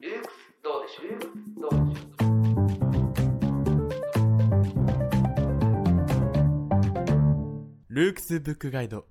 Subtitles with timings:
[0.00, 0.30] ルークス
[0.62, 1.08] どうでしょう？
[1.08, 2.06] ルークスどうでしょ
[7.90, 7.94] う？
[7.94, 9.06] ルークスブックガイド。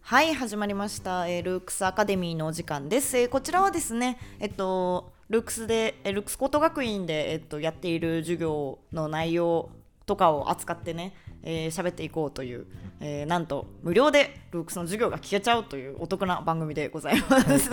[0.00, 9.68] はい始まりました、えールークスアカデミーのお時間です、えーこちらはですねえっとルークスでえールークス高等学院で、えっと、やっている授業の内容
[10.06, 11.12] とかを扱ってね
[11.46, 12.66] えー喋っていこうという、
[13.00, 17.70] えーなんと無料でルークスの授業が聞けちゃうというお得な番組でございます。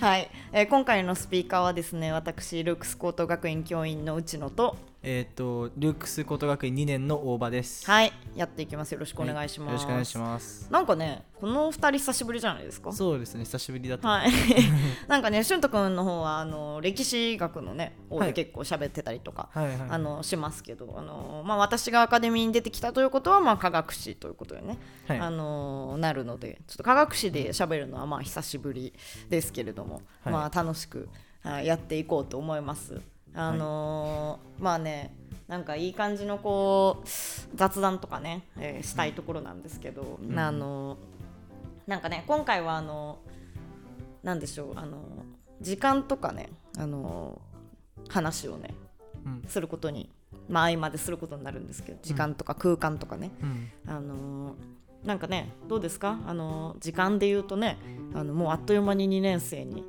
[0.00, 4.76] はい、 えー今回のスピーカーはですね私ルークス高等学院教員の内野と
[5.08, 7.86] えっ、とルークス高等学院2年の大場です。
[7.88, 8.90] はいやっていきます。
[8.90, 9.68] よろしくお願いします。
[9.68, 10.68] よろしくお願いします。
[10.68, 12.90] なんかねこの二人久しぶりじゃないですか？
[12.92, 14.30] そうですね久しぶりだった、はい、
[15.06, 18.32] なんかね、俊斗君の方はあの歴史学のね、方はい。
[18.32, 19.76] で結構喋ってたりとか、はいはい。
[19.90, 25.20] あのしますけど、あのまあ私がアカデミーに出てきたということはまあ科学史ということでね、はい。
[25.20, 28.92] あのなるので、ちょっと科学史で喋るのはまあ久しぶり
[29.28, 30.32] ですけれども、はい。
[30.32, 31.08] まあ楽しく
[31.44, 33.00] はいやっていこうと思います。
[33.36, 35.14] あのーまあね。
[35.48, 37.08] なんかいい感じのこう
[37.54, 40.36] 雑談とかね、えーしたいところなんですけど、うん。
[40.36, 40.96] あの
[41.86, 43.18] なんかね今回はあの
[44.24, 44.98] なんでしょうあの
[45.60, 47.40] 時間とかねあの
[48.08, 48.74] 話をね
[49.24, 49.42] うん。
[49.46, 50.10] することに
[50.48, 53.70] まあ合間ですることになるんですけど時間とか空間とかね、うん。
[53.86, 54.56] あの
[55.04, 56.18] なんかねどうですか？
[56.26, 57.78] あの時間で言うとね
[58.14, 59.84] あのもうあっという間に2年生に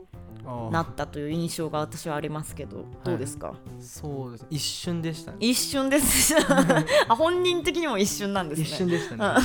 [0.71, 4.45] なったという印象が私はありますけどどうですか、そうです。
[4.49, 5.37] 一瞬でしたね。
[5.39, 6.35] 一瞬です。
[7.07, 8.65] あ本人的にも一瞬なんですね。
[8.65, 9.41] 一瞬でしたね。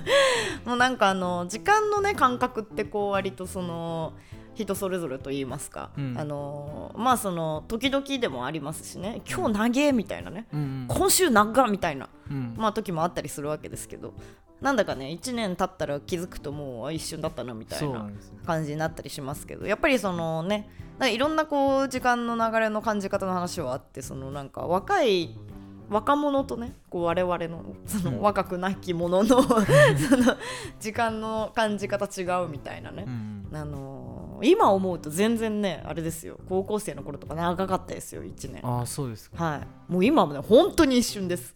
[0.64, 4.12] もうなんかあの時間のね感覚ってこう割とその
[4.54, 6.14] 人それぞれと言いますか、うん。
[6.16, 9.22] あのまあその時々でもありますしね。
[9.28, 10.86] 今日長えみたいなね、うんうん。
[10.88, 12.08] 今週長っみたいな。
[12.30, 12.54] うん。
[12.56, 14.14] まあ時もあったりするわけですけど
[14.64, 18.08] なんだかね1年経ったら気づくともうあ一瞬だったなみたいな
[18.46, 25.36] 感じになったりしますけどやっぱりそのねなんかいろんなこう時間の流れの感じ方の話はあってそのなんか若い
[25.90, 30.34] 若者とねこう我々のその若くなき者の その
[30.80, 33.04] 時間の感じ方違うみたいなね。
[33.06, 36.38] う、んあのー今思うと全然ねあれですよ。
[36.48, 38.66] 高校生の頃とか長かったですよ1年。
[38.66, 39.44] ああそうですか。
[39.44, 39.92] はい。
[39.92, 41.54] もう今もね本当に一瞬です。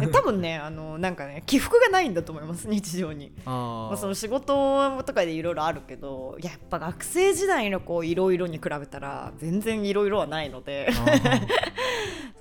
[0.00, 3.32] で 多分ねあのなんかね起伏がないんだと思います日常に。
[3.44, 10.88] あまあ、その仕事とかでいろいろあるけどやっぱ学生時代のこういろいろに比べたら全然いろいろはないので。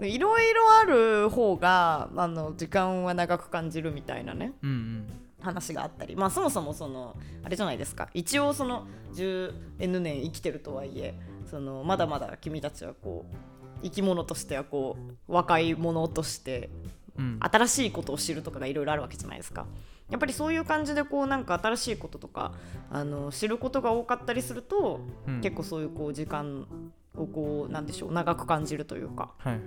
[0.01, 4.53] あいろいろある方があの時間は長く感じるみたいなね。
[4.63, 8.09] うんうん話があったりまあそもそもそのあれじゃないですか。
[8.13, 11.19] 一応その 10N 年生きてるとはいえ
[11.49, 13.35] そのまだまだ君たちはこう
[13.83, 14.97] 生き物としてはこ
[15.27, 16.69] う若い者として
[17.17, 17.37] うん。
[17.39, 19.65] 新しいことを知るとかがいろいろあるわけじゃないですか。
[20.09, 22.53] やっぱりそういう感じでこうなんか新しいこととか
[22.89, 25.41] あの知ることが多かったりすると、うん。
[25.41, 26.67] 結構そういうこう時間
[27.15, 29.61] をこうなんでしょう長く感じるというかはいはい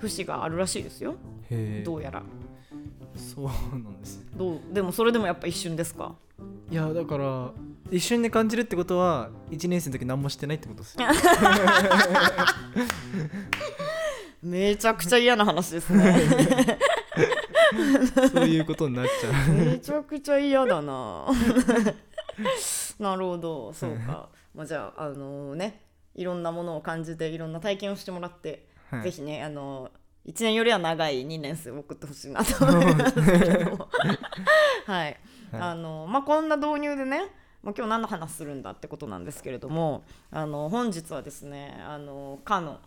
[0.00, 1.14] 節があるらしいですよ。
[1.84, 2.22] どうやら
[3.16, 3.44] そう
[3.78, 4.24] なんですね。
[4.36, 6.14] どうでもそれでもやっぱ一瞬ですか？
[6.70, 7.52] いやだから
[7.90, 11.06] 一瞬で感じるってことは1年生の時何もしてないってことですよ。
[14.42, 16.78] めちゃくちゃ嫌な話ですね。
[18.32, 19.54] そういうことになっちゃう。
[19.54, 21.26] めちゃくちゃ嫌だな。
[22.98, 23.72] なるほど。
[23.72, 25.80] そうか、まあ、じゃああのね
[26.14, 29.02] いろんなものを感じていろんな体験をしてもらってはい。
[29.04, 29.90] ぜひねあの
[30.26, 33.20] 1年よりは長い2年生を送ってほしいなと思いますけ
[33.64, 33.88] ども。
[34.86, 35.20] はい、
[35.52, 37.30] あのまあこんな導入でね、
[37.62, 42.80] まあ、今日何の話するんだってことなんですけれどもあの本日はですねあの科の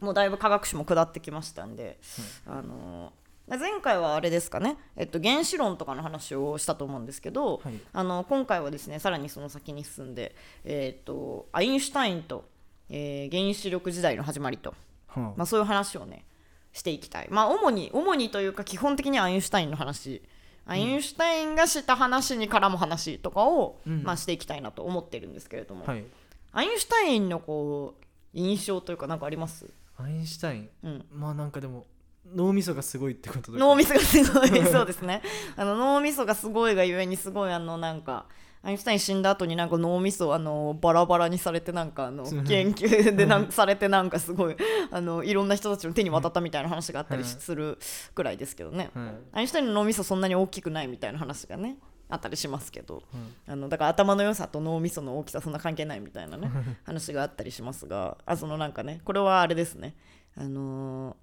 [0.00, 1.98] もうだいぶ科学史も下ってきましたんで、
[2.46, 3.12] あの
[3.48, 7.74] 前回はあれですかね、えっと、原子論とかの話をしたと思うんですけど、はい。
[7.92, 10.34] あの今回はですねさらにその先に進んで、
[10.64, 12.44] えっとアインシュタインと、
[12.90, 14.74] えー原子力時代の始まりと、
[15.06, 16.24] はまあ、そういう話をね
[16.72, 17.28] していきたい。
[17.30, 20.22] まあ主に主にというか基本的にはアインシュタインの話。
[20.64, 24.02] アインシュタインがした話に絡む話とかを、うん。
[24.04, 26.04] まあ、していきたいなと思ってるんですけれども、はい。
[26.52, 29.66] アインシュタインのこう印象というか何かあります、
[29.98, 30.70] アインシュタイン？
[30.82, 31.86] うん、まあなんかでも
[32.32, 35.22] 脳みそがすごいってことだ脳みそがすごいそうですね。
[35.56, 38.26] あの脳みそがすごいがゆえにすごいあのなんか
[38.64, 44.56] アインシュタイン死んだ後になんか脳みそあのバラバラにされてなんかあの研究でなんされてなんかすごい
[44.90, 47.28] あのいろんな人たちの手に渡ったみたいな話があったりうん。
[47.28, 47.78] する
[48.14, 51.76] くらいですけどね、はいアインシュタインの脳みそそんなに大きくないみたいな話がね
[52.08, 53.02] あったりしますけど。
[53.12, 53.52] うん。
[53.52, 56.50] あのだから頭の良さと脳みその大きさそんな関係ないみたいなね
[56.84, 58.16] 話があったりしますが。
[58.26, 59.96] あそのなんかねこれはあれですね。
[60.36, 61.14] あのー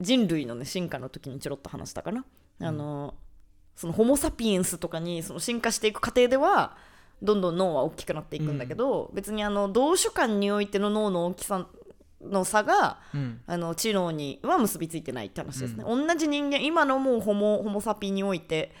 [0.00, 2.24] 人類のね進化の時にちょろっと話したかな、
[2.60, 3.27] あのー
[3.78, 6.76] そのホモ・サピエンスとかにその進化していく過程では
[7.22, 11.64] どんどん脳は大きくなっていくんだけど、別にあの同種間においての脳の大きさ
[12.20, 13.40] の差がうん。
[13.46, 18.72] あの知能には結びついてないって話ですね、同じ人間今のもうホモホモサピにおいて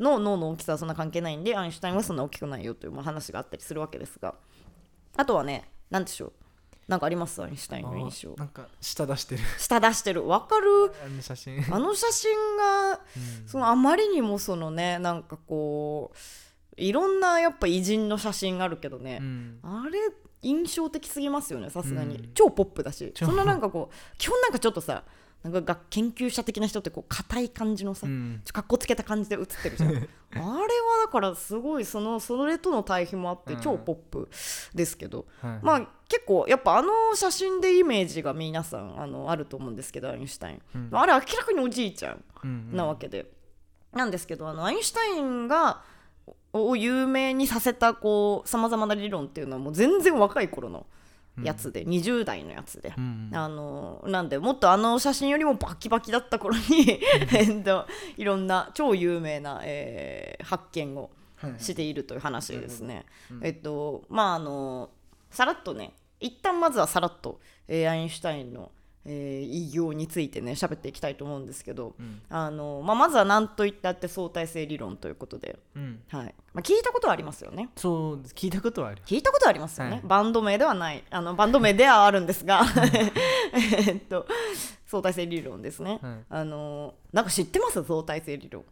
[0.00, 4.34] の脳の大きさはそんな関係ないんでアインシュタインはそんな大きくないよというまあ話があったりするわけですが。
[5.16, 6.32] あとはね何でしょう
[6.92, 7.42] なんかあります？
[7.42, 8.34] アインシュタインの印象。
[8.36, 9.42] なんか舌出してる。
[9.58, 10.28] 下出してる。
[10.28, 10.92] わかる？
[11.02, 11.64] あの写真。
[11.70, 13.00] あの写真が
[13.46, 16.18] そのあまりにもそのねなんかこう
[16.76, 19.58] いろんなやっぱ偉人の写真があるけどね、うん。
[19.62, 19.98] あれ
[20.42, 22.30] 印象的すぎますよねさすがに、うん。
[22.34, 23.10] 超ポップだし。
[23.14, 23.24] 超。
[23.24, 25.04] そんななんかこう基本なんかちょっとさ
[25.42, 28.42] なんかが研究者的な人ってこう硬い感じのさ、うん。
[28.52, 29.90] かっこつけた感じで写ってるじゃん。
[29.96, 30.58] あれは
[31.04, 33.60] だからすごいそのそれとの対比もあってうん。
[33.60, 34.28] 超ポップ
[34.74, 35.58] ですけど、はい。
[35.62, 40.88] まあ結構やっぱあの写真でイメージが皆さんあのあると思うんですけどアインシュタイン、うん。
[40.92, 43.30] あれ明らかにおじいちゃんうんなわけで、
[43.94, 45.80] なんですけどあのアインシュタインが
[46.52, 50.84] を有名にさせたこうさまざまな理論っていうのはもう全然若い頃の
[51.42, 52.92] やつで、20代のやつで。
[52.94, 57.00] うんあのなんでもっとあの写真よりもバキバキだった頃に
[57.32, 57.86] えっと
[58.18, 63.06] いろんな超有名な、えー発見をはいしているという話ですね。
[63.30, 63.46] うん。
[63.46, 64.90] えっとまああの
[65.30, 68.70] さらっとね一旦まずはさらっと、えーアインシュタインの、
[69.04, 72.22] えー偉業についてね喋っていきたいと思うんですけど、うん。
[72.28, 76.02] あのまあ、まずは何と言ったって相対性理論ということで、うん。
[76.08, 76.34] はい。
[76.54, 77.70] まあ、聞いたことはありますよね。
[77.76, 79.02] そう聞いたことはある。
[79.04, 80.00] 聞いたことはありますよね、はい。
[80.04, 81.02] バンド名ではない。
[81.10, 82.62] あのバンド名ではあるんですが
[83.52, 84.26] えっと
[84.86, 86.14] 相対性理論ですね、はい。
[86.28, 87.82] あのなんか知ってます？
[87.82, 88.64] 相対性理論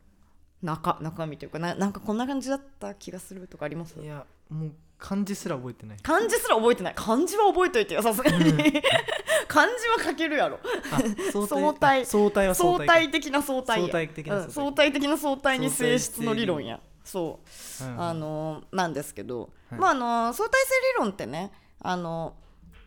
[0.62, 3.98] 中中身というかななんかこんな感じだった気がするとかあります？
[4.00, 5.98] いやもう漢字すら覚えてない。
[6.02, 6.94] 漢字すら覚えてない。
[6.94, 8.52] 漢字は覚えといてよさすがに。
[9.48, 10.58] 漢字は書けるやろ。
[10.92, 11.00] あ
[11.46, 13.80] 相対 あ相対は相相対対的な相対。
[13.80, 14.46] や相対的な相対。
[14.46, 16.80] うん相対的な相対に性質の理論や。
[17.02, 17.40] そ
[17.80, 17.84] う。
[17.84, 19.80] はいあのなんですけど、はい。
[19.80, 20.68] まああの相対性
[20.98, 22.34] 理論ってねあの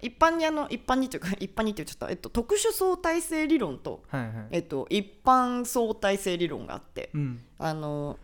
[0.03, 4.31] 一般にあの一般にというか一般にって言っちゃった、えっと、特殊相対性理論と、はいはい。
[4.51, 7.41] えっと、一般相対性理論があってうん。
[7.57, 8.19] あの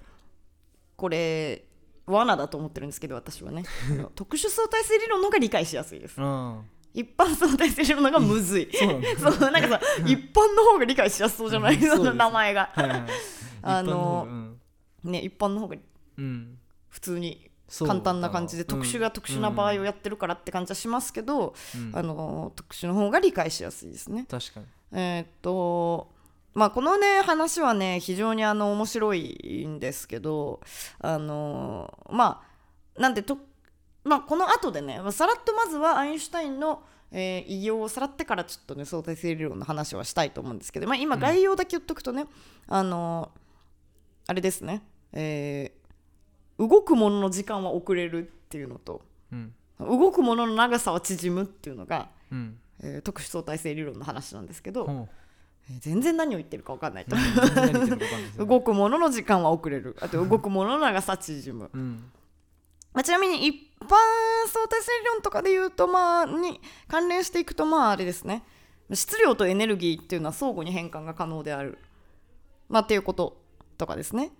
[0.97, 1.63] これ
[2.05, 3.63] 罠だと思ってるんですけど私はね。
[4.15, 6.15] 特殊相対性理論の方が理解しやすいです。
[6.19, 6.61] あ
[6.93, 8.69] 一般相対性理論の方がむずい、
[9.17, 13.03] そうなん かさ一般の方が理解しやすそうじゃない、うんその名前が、あはいはい。
[13.61, 14.27] あの
[15.03, 15.77] ね一般の方が
[16.17, 16.57] うん。
[16.89, 17.48] 普通に
[17.86, 21.92] 簡単な感じで特殊が特殊な場合をやってるからって感じはしますけど、うん。
[21.95, 24.25] あの特殊の方が理解しやすいですね。
[24.30, 24.66] 確かに。
[24.92, 26.12] えーっと
[26.54, 30.62] まあこのね話はね非常にあの面白いんですけど
[31.00, 32.42] あのま
[32.98, 33.38] あなんでと、
[34.04, 42.25] まあ、この後でねさらっとまずはアインシュタインの、えー偉業をさらってからちょっとね相対性理論の話はしたいと思うんですけど、まあ、今概要だけ言っとくとね、
[42.68, 43.31] あの
[44.27, 44.81] あれですね、
[45.13, 45.78] えー
[46.59, 49.01] 動くものの時間は遅れるっていうのと
[49.31, 49.53] うん。
[49.79, 52.59] 動くものの長さは縮むっていうのが、うん。
[52.83, 55.07] えー特殊相対性理論の話なんですけど、えー
[55.79, 57.15] 全然何を言ってるか分かんないと。
[57.15, 59.95] 全然何言ってるか分かん 動くものの時間は遅れる。
[60.01, 62.11] あと動くものの長さ縮む、うん。
[62.91, 63.88] まあ、ちなみに一般
[64.47, 68.44] 相対性理論とかで言うとまあに関連していくとまああれですね。
[68.91, 71.77] 質量とエネルギーっていうのは相互に変換が可能である。
[72.67, 73.38] まあっていうこと
[73.77, 74.31] とかですね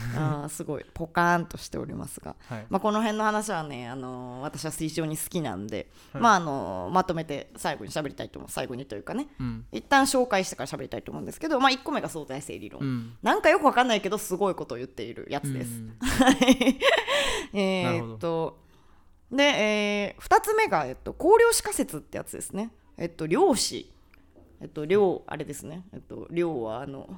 [0.16, 0.84] あーすごい。
[0.94, 2.36] ポカーンとしておりますが。
[2.48, 2.66] はい。
[2.68, 6.22] まあ、この辺の話はね、あのー私は非常に好きなんで、はい。
[6.22, 9.28] まああのーまとめて最後に喋りたいと思う最後にというかね。
[9.40, 9.66] うん。
[9.72, 13.16] 一旦紹介してから喋りたいと思うんですけど、まあ、1個目が相対性理論、うん。
[13.22, 15.70] なんかよくわかんないけどすごいことを言っているやつです。
[15.70, 16.78] うんはい
[17.54, 18.58] えっと
[19.30, 22.72] で、え2つ目が、えっと、光量子仮説ってやつですね。
[22.96, 23.92] えっと、量子、
[24.60, 27.08] えっと、量あれですね、えっと、量はあの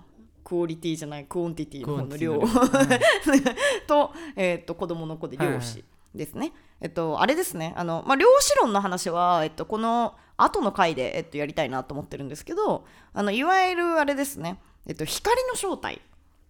[0.42, 2.40] クオリティじゃない quantity の方の量
[3.86, 5.84] と,、えっと子供の子で量子はいはい。
[6.14, 6.52] ですね。
[6.80, 7.72] えっと、あれですね。
[7.76, 16.00] あの、まあ、量子論の話は、えっと、この後の回で、えっと、やりたいなと思ってるんですけどあのいわゆるあれですね、えっと、光の正体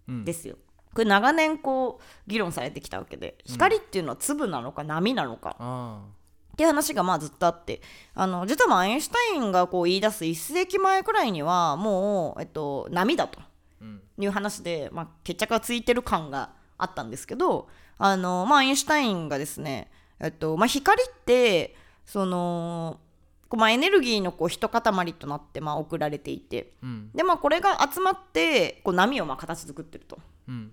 [0.08, 0.24] うん。
[0.24, 0.56] ですよ。
[0.94, 5.56] これ長年こう議論されてきたわけで光っていうのは粒なのか波なのか。
[5.58, 6.00] あ
[6.52, 7.80] っていう話がまあずっとあって。
[8.14, 13.38] あの実はまあアインシュタインがこう言い出す1世紀前くらいにはもう、えっと、波だと
[14.24, 23.00] いう話で、まあ、決着がついてる感があったんですけどあの、まあ、アインシュタインがですね、えっとまあ、光ってその
[23.48, 30.18] こうまあエネルギーのこう一塊となってまあ送られていてうんでまあこれが集まってこう波をまあ形作ってると。
[30.48, 30.72] うん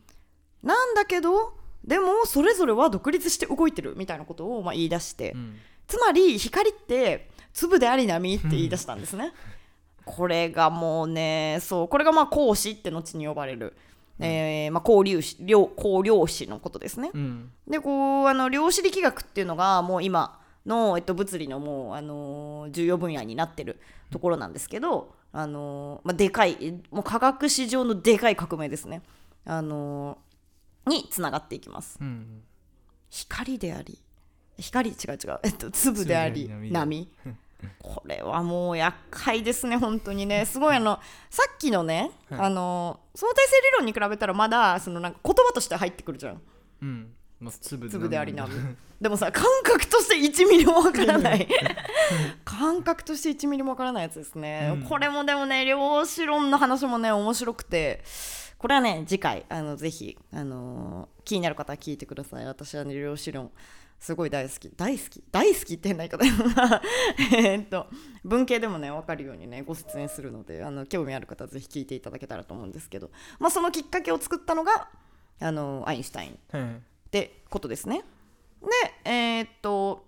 [0.63, 5.55] なんだけどでもそれぞれは独立して動いてるみたいなことをまあ言い出して、うん
[5.87, 9.31] つまり光って粒であり波って言い出したんですね。
[10.07, 13.75] これがもうねそうこれがまあ光子って後に呼ばれる。
[14.19, 17.11] えーまあ、光粒子量光量子のことですね。
[17.13, 17.51] うん。
[17.67, 23.79] でこうあの量子力学っていうのがもう今の、えっと、物理のもう、あのー重要分野になってる
[24.11, 29.03] ところなんですけど、あのーまあ、でかいもう科学史上のでかい革命ですね、
[29.45, 31.97] あのーにつながっていきます。
[32.01, 32.41] うん
[33.09, 33.97] 光であり
[34.57, 37.07] 光違う違う、えっと、粒であり波
[37.79, 40.45] これはもう厄介ですね本当にね。
[40.49, 40.99] すごいあの
[41.29, 42.39] さっきのね、はい。
[42.41, 46.41] あの相対性理論に比べたらまだそのなんか言葉として入ってくるじゃん。
[46.81, 47.13] うん。
[47.39, 51.47] まあ粒粒でありな波でもさ感覚として1ミリもわからない。
[52.45, 54.83] 感覚として1ミリもわからないやつですね、うん。
[54.83, 58.03] これもでもね量子論の話もね面白くて。
[58.57, 62.45] これはね次回あのぜひ、あのー気になる方は聞いてください。
[62.45, 63.51] 私はね量子論
[63.99, 64.69] すごい大好き。
[64.75, 65.23] 大好き？
[65.31, 66.81] 大好きって変な言い方
[67.35, 67.87] えーっと
[68.23, 74.89] 文系でもね分かるようにねご説明するのであの興味ある方はぜひ聞いていただけたらと思うんですけど、まあ、そのきっかけを作ったのが
[75.39, 76.63] あのアインシュタインはい。
[77.07, 78.03] ってことですね。
[78.61, 80.05] で、えーっと、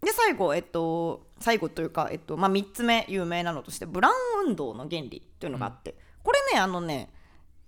[0.00, 4.12] で、最後、えっと、最後というか、えっと、まあ、3つ目有名なのとして、ブラウ
[4.46, 7.10] ン運動の原理というのがあって、これね、あのね、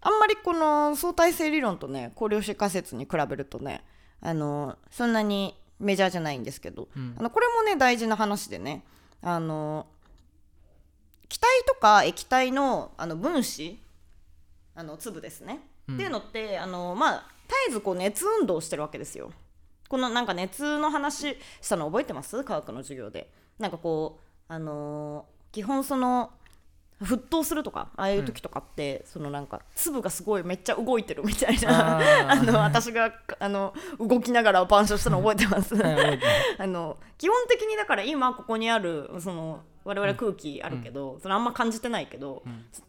[0.01, 3.85] あんまりこの相対性理論とね、光量子仮説に比べるとね、
[4.27, 7.15] あの、そんなにメジャーじゃないんですけど、うん。
[7.19, 8.83] あのこれもね、大事な話でね、
[9.23, 9.87] あの、
[11.29, 13.79] 気体とか液体のあの分子、
[14.75, 15.95] あの粒ですね、うん。
[15.95, 19.33] っていうのってあのまあ絶えずこう熱運動してるわけですよ。
[19.89, 22.43] このなんか熱の話したの覚えてます？
[22.45, 23.31] 科学の授業で。
[23.59, 24.19] なんかこ
[24.49, 26.31] うあのー基本その
[27.03, 35.75] 沸騰するとかああいう時とかって、そのなんか粒がすごいめっちゃ動いてるみたいな あの私があの動きながら板書したの覚えてます。
[35.75, 36.37] は い覚えてます。
[36.63, 42.43] あの基本的にだから今ここにあるその我々空気あるけど、それあんま感じてないけど、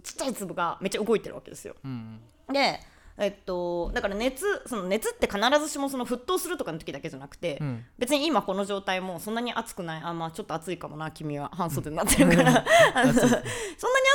[0.03, 1.75] ちっちゃい粒がめっちゃ動いてるわけですよ。
[1.83, 2.19] うん。
[2.51, 2.79] で、
[3.19, 7.83] えっと、だから熱その熱って必ずしもその沸騰するとかの時だけじゃなくて、うん。
[7.97, 12.63] 別に今この状態もそんなに暑くないあまあちょっと暑いかもな君は半袖になってるから。
[12.93, 13.43] あのそんなに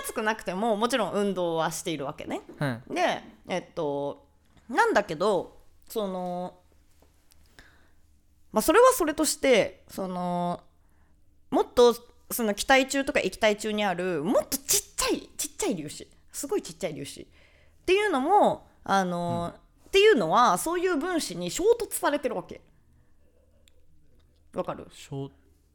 [0.04, 2.42] 暑くなくてももちろん運動はしているわけね。
[2.58, 2.94] はい。
[2.94, 4.24] でえっと
[4.68, 6.60] なんだけどその
[8.52, 10.62] まあそれはそれとしてその
[11.50, 11.96] もっと
[12.30, 16.08] その気体中とか液体中にあるもっとちっちゃいちっちゃい粒子。
[16.30, 17.20] すごいちっちゃい粒子。
[17.22, 17.26] っ
[17.84, 19.54] ていうのもあの、
[19.88, 22.60] っていうのはそういう分子に衝突されてるわけ。
[24.54, 24.86] わかる？
[24.90, 25.30] 小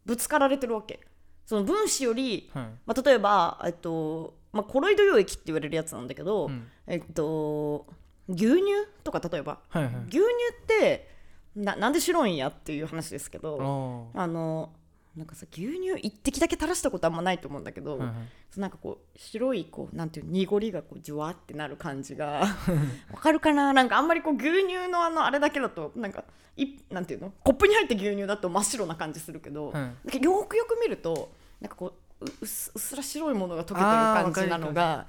[0.06, 1.00] ぶつかられてるわけ。
[1.46, 2.64] その分子よりはい。
[2.86, 6.68] まあ、例えば、えっとまあ、コロイド溶液って言われるやつなんだけど、うん。
[6.88, 7.86] えっと、
[8.28, 8.64] 牛乳
[9.04, 9.60] とか例えば。
[9.70, 9.94] はいはい。
[10.10, 10.22] 牛乳
[10.64, 11.10] って
[11.56, 14.72] ななんで白いんやっていう話ですけどああの
[15.18, 18.14] なんかさ牛乳一滴だけ垂らしたことあんまないと思うんだけど、はいは
[18.56, 18.60] い。
[18.60, 22.46] なんかこう白いこうなんていう濁りがこうじゅわってなる感じが
[23.12, 23.74] わかるかな？
[23.74, 26.24] なんかあんまりこう牛乳のあのあれだけだとなんか
[26.56, 27.34] いなんていうの？
[27.44, 35.08] コップに入った牛乳だと真っ白な感じするけど、はいなんかよくよく見るとなんかこうううっすうっすら白いものが溶けてる感じなのが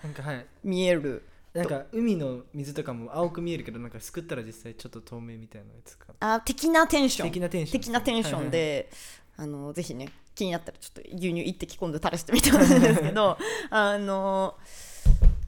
[0.65, 1.25] 見える。
[1.55, 6.13] なんか海の水とかも青く見えるけどなんかすくったら実際ちょっと透明みたいなやつか。
[6.21, 7.29] あ的なテンション。
[7.31, 8.91] 的なテンション的なテンションで、
[9.39, 13.39] あのぜひね気になったらちょっと牛乳一滴今度垂らしてみてほしいんですけど
[13.71, 14.57] あの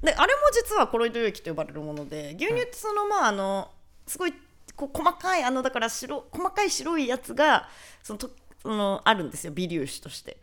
[0.02, 3.70] であれも実はコロイド溶液と呼ばれるもので牛乳ってそのまああの
[4.06, 4.34] すごい
[4.76, 7.68] こう細かいあのだから白細かい白いやつが
[8.02, 8.30] そのと
[8.62, 10.36] そのあるんですよ微粒子として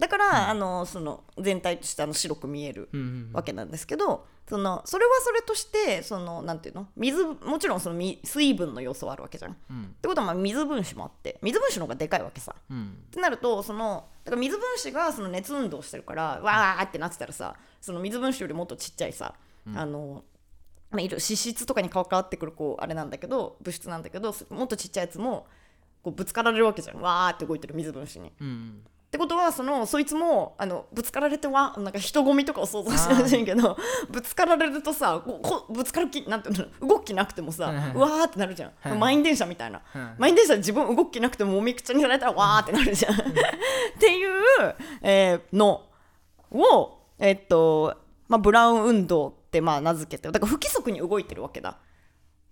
[0.00, 6.88] だから、あのその全体としてあの白く見えるうんうんわけなんですけど、そのそれはそれとしてそのなんていうの？
[6.96, 9.52] 水もちろんそのみ水分の要素はあるわけじゃん。
[9.52, 9.94] っうん。
[10.02, 12.56] てことはまあ水分子もあって水分子の方がでかいわけさ。
[12.70, 12.96] うん。
[13.08, 19.34] ってなるとそのだから水分子がその熱運動してるからわーってなってたらさその水分子よりもっとちっちゃいさ、
[19.74, 20.24] あの
[20.90, 25.46] まあ、脂質とかに関わってくるこうあれなんだけど物質なんだけどもっとちっちゃいやつも
[26.02, 27.00] こうぶつかられるわけじゃん。
[27.00, 28.32] わーって動いてる水分子に。
[28.40, 33.76] うんってことはそのそいつもあのぶつかられてはなんか人混みとかを想像してほしいけど
[34.08, 43.14] ぶつかられるとさここぶつかる気なんていうの動く気なくてもさ、うわーってなるじゃん、はい満員電車みたいな、はい満員電車で自分動く気なくてももみくちゃにされたらわーってなるじゃん。
[43.14, 43.16] っ
[43.98, 44.30] ていう、
[45.02, 45.86] えーの
[46.52, 47.96] をえっと、
[48.28, 51.78] まあ、ブラウン運動ってまあ名付けてだから不規則に動いてるわけだ。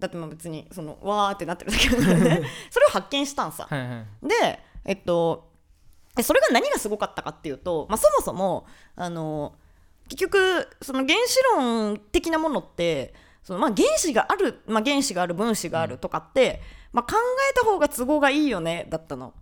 [0.00, 2.42] だってまあ別にそのわーってなってるだけだからね。
[2.70, 5.47] それを発見したんさ、でえっと
[6.18, 9.54] でそれが何がすごかったかっていうと、まあ、そもそもあの
[10.08, 16.60] 結局その原子論的なものってそのまあ原子がある、まあ、原子がある分子があるとかって、
[16.92, 17.16] まあ、考
[17.50, 19.32] えた方が都合がいいよねだったの。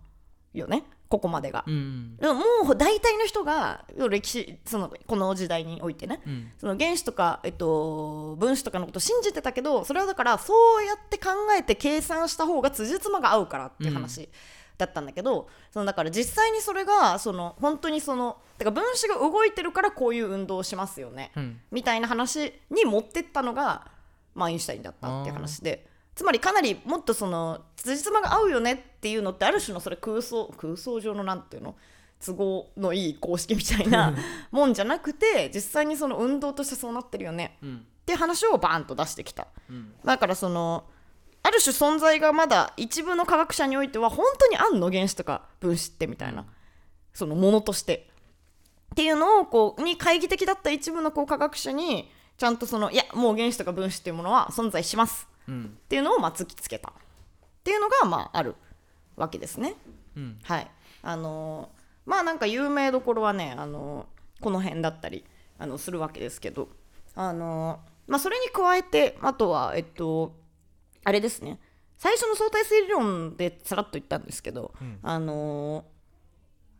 [0.53, 0.83] よね。
[1.09, 1.63] ここまでが。
[1.67, 2.17] うん。
[2.17, 6.21] でももう大体の人が歴史そのこの時代においてね。
[6.25, 6.51] うん。
[6.57, 14.29] その原子とか、えっと、分子とかのことを信じてたけどそれはだからそうやって考えて計算した方が辻褄が合うからっていう話
[14.77, 21.59] だったんだけど、そのだから実際にそれがその本当にそのだから分子が動いてるからこういう運動をしますよね、うん。
[21.71, 23.87] みたいな話に持ってったのが、
[24.35, 25.87] まあ、アインシュタインだったっていう話で。
[26.17, 31.75] つまりかなりもっとその辻褄が合うよねっていうのってある種のそれ空想空想上のなんていうの？
[32.25, 34.13] 都合のいい公式みたいな
[34.51, 37.57] もんじゃなくて実際にその運動としてそうなってるよね。
[37.61, 37.75] うん。
[37.77, 39.47] って話をバーンと出してきた。
[39.69, 39.93] うん。
[40.03, 40.83] だからその
[41.43, 46.45] ある種存在がまだ一部の科学者においては本当にあんの原子とか分子ってみたいな、
[47.13, 48.09] そのものとして。
[48.91, 55.27] っていうのをこうに懐疑的だった一部のこう科学者にちゃんとそのいやもう原子とか分子っていうものは存在します。
[55.47, 55.65] うん。
[55.65, 56.89] っていうのをまあ突きつけた。
[56.89, 56.93] っ
[57.63, 58.55] ていうのがまあある
[59.17, 59.75] わけですね。
[60.15, 60.39] うん。
[60.43, 60.71] はい、
[61.01, 61.77] あのー
[62.09, 65.25] まあなんか有名どころはね、あのーこの辺だったり
[65.57, 66.69] あのするわけですけど、
[67.15, 70.35] あのーまあ、それに加えてあとはえっと
[71.03, 71.59] あれですね。
[71.97, 74.99] 最初の相対性理論でさらっと言ったんですけど、うん。
[75.01, 75.83] あのー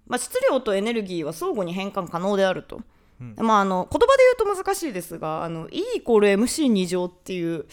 [0.07, 2.79] まあ、質量とエネルギーは相互に変換可能であると。
[3.19, 3.35] うん。
[3.37, 7.65] まあ、あの言葉で言うと難しいですがあの E イコール MC2 乗っていう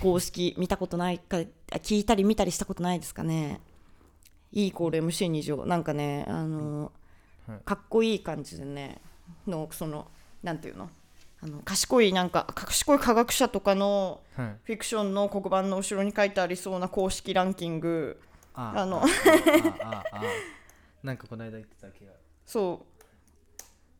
[0.00, 3.60] 公式見たことないかあ聞いたり見たりしたことないですかね
[4.52, 6.92] E イコール MC2 乗なんかねあの、
[7.48, 7.58] はい。
[7.64, 9.00] かっこいい感じでね
[9.46, 10.06] のその
[10.42, 10.90] なんていうの？
[11.44, 14.46] あの賢いなんか賢い科学者とかのはい。
[14.64, 18.20] フィクションの黒板の後ろに書いてありそうな公式ランキング。
[18.54, 18.86] ああ。
[18.86, 19.02] の。
[21.02, 22.12] なんかこの間言ってた気が。
[22.46, 22.92] そう。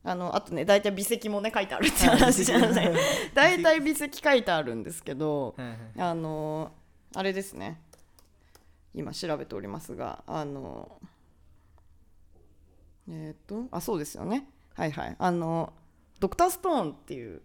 [0.05, 2.95] あのあとね大体微積もね書いてあるって話じゃない。
[3.35, 5.79] 大体微積書いてあるんですけどはいはい。
[5.99, 6.73] あの
[7.15, 7.81] あれですね
[8.95, 11.01] 今調べておりますがあの
[13.09, 14.47] えっ、とあそうですよね。
[14.75, 15.17] はいはい。
[15.19, 15.73] あの
[16.21, 17.43] ドクターストーンっていう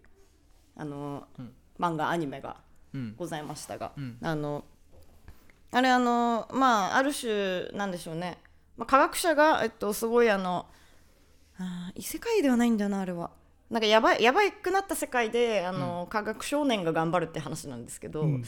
[0.76, 1.52] あの、うん。
[1.78, 2.56] 漫画アニメが
[2.94, 3.14] うん。
[3.16, 4.18] ございましたが、うん。
[4.22, 4.64] あの
[5.70, 8.38] あれあのまあある種なんでしょうね、
[8.76, 10.66] まあ、科学者が、えっと、すごいあの
[11.58, 13.30] あー異世界ではないんだよなあれは
[13.70, 18.44] なんかやばいやばくなった世界であの、科学少年が頑張るって話なんですけど、うん。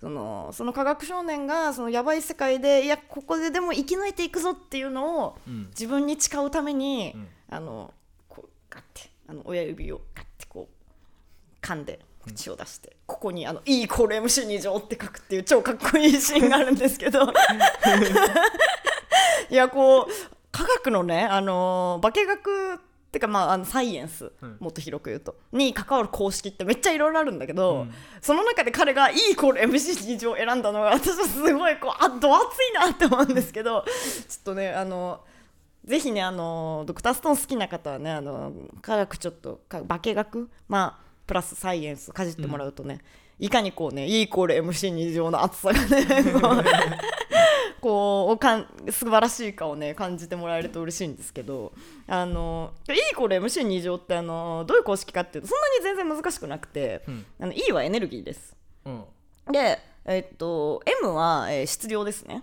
[0.00, 5.66] そのその科学少年がそのやばい世界でいやここででも生き抜いていくぞっていうのをうん。
[5.68, 7.28] 自分に誓うために、うん。
[7.50, 7.94] あの
[8.28, 17.22] こうガッてあの親指をガッてこう噛んで口を出して、ここにあの E イコール MC2 乗って書くっていう超かっこいいシーンがあるんですけど。
[19.50, 20.06] いやこう
[20.50, 24.56] 科学のねあの化学ってかまああのサイエンス、うん。
[24.60, 25.36] もっと広く言うと。
[25.52, 27.94] に関わる公式ってめっちゃいろいろあるんだけど、うん。
[28.20, 33.90] その中で彼が E イコール MC2 乗を選んだのが私はすごいこうあど熱いなって思うんですけどちょ
[34.40, 35.20] っとねあの
[35.84, 40.50] ぜひねあのドクターストーン好きな方はねあの科学ちょっとか化学？
[40.68, 43.00] まあプラスサイエンスかじってもらうとね、
[43.38, 46.06] いかにこうね E イコール MC2 乗の熱さがね
[46.40, 46.64] こう
[47.84, 51.74] こうかん素晴らしいかをね感じてもらえると嬉しいんですけど
[52.08, 57.26] あの E イコール MC2 乗ってあのどういう公式かっていうとそんなに全然難しくなくて、うん。
[57.40, 58.56] あの E はエネルギーです。
[58.86, 59.04] うん。
[59.52, 62.42] で、えっと、M は、えー質量ですね。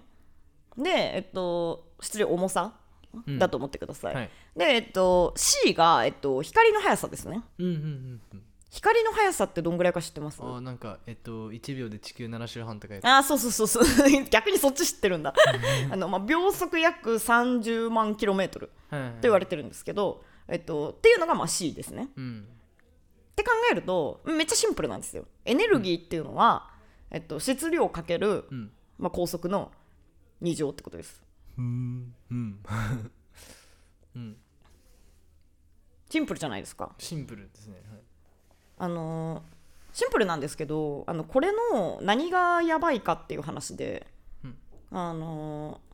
[0.77, 2.73] で、えっと、質量重さ
[3.27, 3.39] うん。
[3.39, 4.29] だと思ってください、はい。
[4.55, 7.41] で、えっと、C が、えっと、光の速さですね。
[7.57, 8.30] うんうんうんうん
[8.71, 10.39] 光の速さってどんぐらいか知ってます？
[10.41, 13.83] あーなんかえっと1秒で地球7周半とかやつあーそうそうそうそう。
[14.31, 15.33] 逆にそっち知ってるんだ。
[15.91, 18.73] あの、まあ、秒速約30万キロメートルと
[19.23, 22.07] 言われてるんですけど、えっと、っていうのがまあ C ですね。
[22.15, 22.47] うん。
[23.31, 25.25] って考えるとめっちゃシンプルなんですよ。
[25.43, 26.71] エネルギーっていうのは、
[27.09, 28.71] えっと、質量かける、うん。
[28.97, 29.73] まあ、高速の
[30.41, 31.21] 2乗ってことです。
[31.57, 32.15] うん。
[32.31, 32.63] うん。
[34.15, 34.37] うん。
[36.09, 36.93] シンプルじゃないですか。
[36.97, 37.75] シンプルですね。
[37.89, 37.90] はい
[38.81, 39.41] あのー
[39.93, 44.07] シンプルなんですけどあのこれの何がやばいかっていう話で、
[44.43, 44.55] うん。
[44.91, 45.91] あのー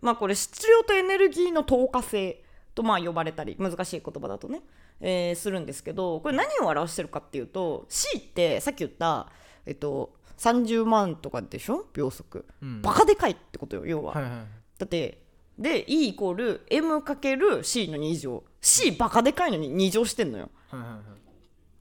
[0.00, 2.42] まあこれ質量とエネルギーの透過性
[2.74, 4.60] とまあ呼ばれたり難しい言葉だとね、
[5.00, 9.28] えーするんですけどこれ何を表してるかっていうと C ってさっき言った、
[9.66, 12.80] えっと、30万とかでしょ秒速、うん。
[12.82, 14.46] バカでかいってことよ要は、はいはいはい。
[14.78, 15.22] だって
[15.58, 20.48] で E イコール M×C の2乗 C バカでかいのに2乗してんのよ。
[20.70, 21.00] はいはいはい。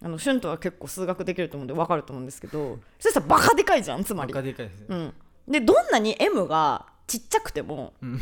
[0.03, 4.33] あのシュントは結構数学できると思うんで分かると思うんですけどそしたらバカでかいじゃんつまり。
[4.33, 4.85] バカでかいですね。
[4.89, 5.13] うん、
[5.47, 8.19] でどんなに M がちっちゃくても、うん。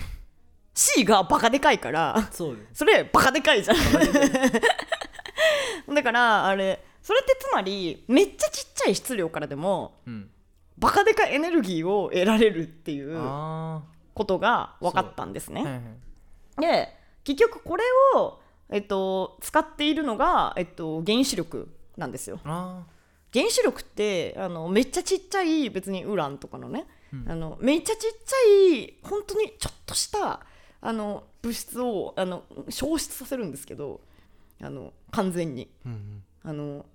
[0.73, 2.79] C がバカでかいからそうです。
[2.79, 3.77] それバカでかいじゃん。
[5.93, 10.29] だからあれそれってつまりめっちゃちっちゃい質量からでもうん。
[10.77, 15.63] バカでかいエネルギーを得られるっていうあことが分かったんですね。
[15.63, 15.81] はいはい。
[16.61, 17.83] で結局これ
[18.15, 18.39] を、
[18.69, 22.39] えっと、使っているのが、えっと、原子力なんですよ。
[22.43, 22.85] あ
[23.33, 26.87] 原子力ってあのめっちゃちっちゃい別にウランとかのね、
[27.27, 30.41] あのめっちゃちっちゃい本当にちょっとした
[30.81, 34.01] あの物質をあの消失させるんですけど
[34.61, 35.69] あの完全に。
[35.85, 36.23] ーうん。
[36.43, 36.85] あの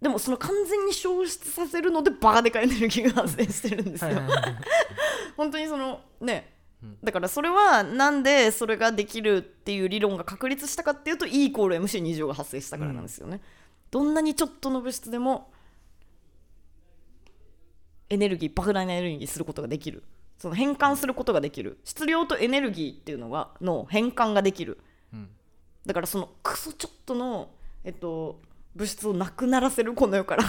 [0.00, 4.10] でもその完全に消失させるのでバカでかいエネルギーが発生してるんですよ。
[5.36, 6.55] 本当にそのねうん
[7.02, 13.40] だからそれはなんでそれができるっていう理論が確立したかっていうと E イコール MC2 乗が発生したからなんですよね、
[13.90, 15.50] どんなにちょっとの物質でも
[18.08, 20.04] エネルギー莫大なエネルギーすることができる。
[20.38, 21.78] その変換することができる。
[21.84, 24.78] 質量とエネルギーっていうのがの変換ができる。
[25.12, 25.28] うん。
[25.84, 27.50] だからそのクソちょっとの、
[27.84, 28.40] えっと、
[28.74, 30.44] 物質をなくならせるこの世から。
[30.44, 30.48] っ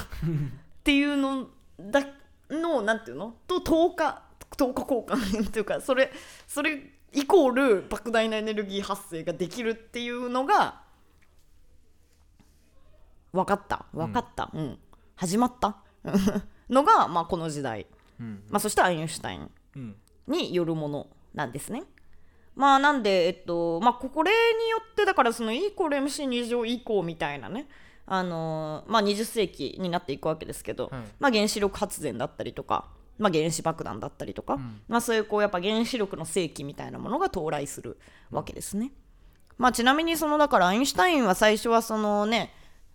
[0.84, 1.48] ていうの
[1.80, 2.06] だ
[2.50, 3.36] のなんていうの？
[3.48, 6.12] と10日10日交換っていうかそれ
[6.48, 6.82] それ
[7.14, 10.82] イコール莫大なエネルギー発生ができるっていうのが
[13.34, 14.80] 分かった分かった、うん
[15.18, 15.78] 始まった
[16.70, 17.88] のが、まあ、この時代、
[18.20, 19.50] うんまあ、そしてアインシュタイン
[20.28, 21.84] によるものなんですね。
[22.56, 27.68] まあなんでえっとまあこれによってだからその E イコール MC2 乗以降みたいなね
[28.06, 32.86] あのまあ20世紀になっていくわけですけど、はいまあ原子力発電だったりとか、
[33.18, 34.82] まあ、原子爆弾だったりとか、ん。
[34.88, 37.98] まあそういうこうやっぱ原子力の世紀みたいなものが到来する
[38.32, 38.92] わけですね。
[39.58, 42.54] まあちなみにそのだからアインシュタインは最初はそのね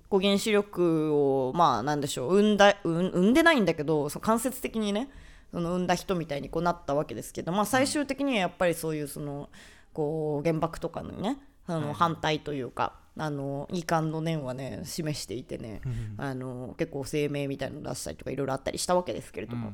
[0.09, 5.09] こう原子力をまあなんでしょう生んだ生んでないんだけどその間接的にね
[5.51, 9.51] その生んだ人みたいにこうなったわけですけど、まあ、最終的にはやっぱりそういうその
[9.93, 15.81] こう原爆とかのねあの反対というか、あの遺憾の念はね示していてね、
[16.17, 19.73] あの結構声明みたいなの出したりとかいろいろあったりしたわけですけれども、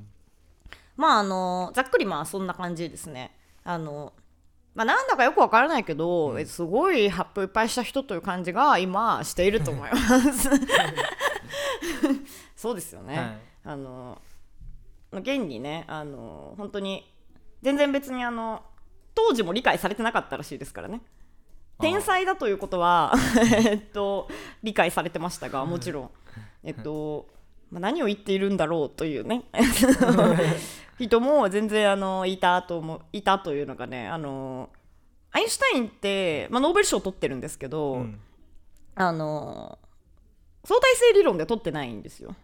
[0.99, 3.35] まああのざっくりまあそんな感じですね。
[3.65, 4.13] あの
[4.75, 9.99] まあ、なんだかよくわからないけど、えすごい発表いっぱいした人という感じが今していると思いま
[10.33, 10.51] す。
[12.55, 13.17] そうですよね。
[13.17, 14.21] はいあの
[15.13, 17.11] 現にねあの本当に
[17.63, 18.63] 全然別にあの
[19.15, 21.01] 当時も理解されてなかったらしいですからね。
[21.81, 23.15] 天才だということは
[23.67, 24.29] えっと
[24.63, 26.11] 理解されてましたがもちろん、
[26.65, 27.29] えっと
[27.71, 29.45] まあ、何を言っているんだろうというね。
[30.99, 34.69] 人も全然あのいたと思ういたというのがねあの
[35.31, 38.21] アインシュタインって、まあ、ノーベル賞を取ってるんですけど、うん。
[38.97, 39.79] あの
[40.65, 42.35] 相対性理論で取ってないんですよ。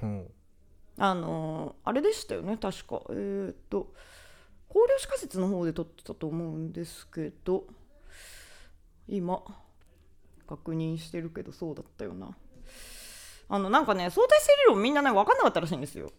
[0.00, 0.26] ほ
[0.96, 3.02] あのあれでしたよね確か。
[3.10, 3.92] えーっと
[4.68, 7.64] 考慮史仮説の方で取ってたと思うんですけど
[9.08, 9.42] 今
[10.46, 12.36] 確認してるけどそうだったよな
[13.48, 16.10] あのなんかね相対性理論みんなね分かんなかったらしいんですよ。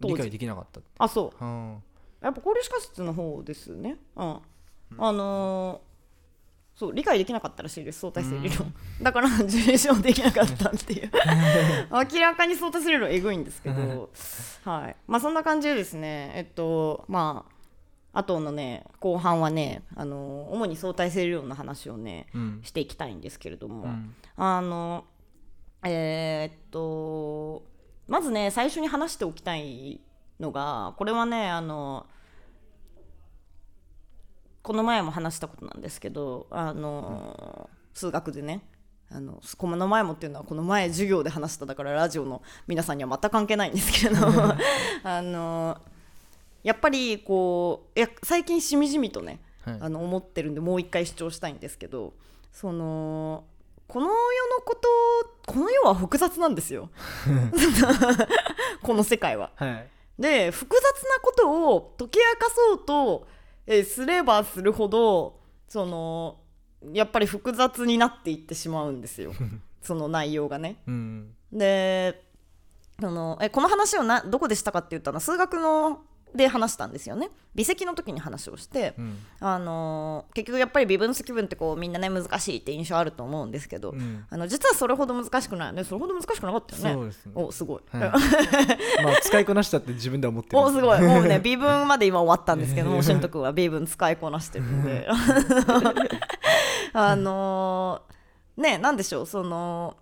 [0.00, 0.80] 理解できなかった。
[0.98, 1.44] あそう。
[1.44, 1.78] は
[2.20, 3.96] やっぱ考慮史仮説の方ですね。
[4.16, 4.40] うん。
[4.98, 5.86] あのー
[6.76, 8.74] そう理解できなかったらしいです相対性理論。
[9.00, 11.10] だから受賞できなかったっていう。
[12.12, 14.10] 明らかに相対性理論えぐいんですけど。
[14.64, 14.96] はい。
[15.06, 17.46] まあそんな感じでですねえっとま
[18.12, 22.60] ああとのね後半はねあのー主に相対性理論の話をね、うん。
[22.62, 24.14] していきたいんですけれども、うん。
[24.36, 25.06] あの
[25.86, 27.64] えーっと
[28.08, 30.00] まずね最初に話しておきたい
[30.40, 32.06] のがこれはねあの
[34.62, 38.62] この前も話したことなんですけどあの、数学でね
[39.08, 44.26] あのこの前もっていうのはこの前授業で話しただからラジオの皆さんには全く関係ないんですけれど
[45.04, 45.80] あの
[46.64, 49.78] やっぱりこういや最近しみじみとねはい。
[49.80, 52.14] あの思ってるんでもう一回主張したいんですけど
[52.52, 53.44] その
[53.88, 54.88] この世のこと
[55.46, 56.90] この世は複雑なんですよ
[58.82, 59.52] この世界は。
[59.56, 63.26] はいで複雑なことを解き明かそうと、
[63.66, 66.38] えーすればするほどその
[66.92, 69.34] やっぱり複雑になっていってしまうんですよ
[69.82, 70.76] その内容がね。
[70.86, 72.24] うんで
[72.98, 76.00] そのえこの話をなどこでしたかって言ったのは数学の
[76.36, 77.30] で話したんですよね。
[77.54, 79.18] 微積の時に話をして、うん。
[79.40, 84.24] あのー結局やっぱり微分積分ってこうみんなね難しいって印象あると思うんですけど、うん。
[84.28, 87.12] あの実はそれほど難しくないねそれほど難しくなかったよね。
[87.12, 87.32] すね。
[87.34, 88.10] おすごい、はい。
[89.02, 90.58] まあ使いこなしたって自分では思ってる。
[90.58, 91.00] おすごい。
[91.00, 95.08] もうね 微分まで今終わったんですけどもしんとくんは微分使いこなしてるので
[96.92, 99.96] あのーねなんでしょうその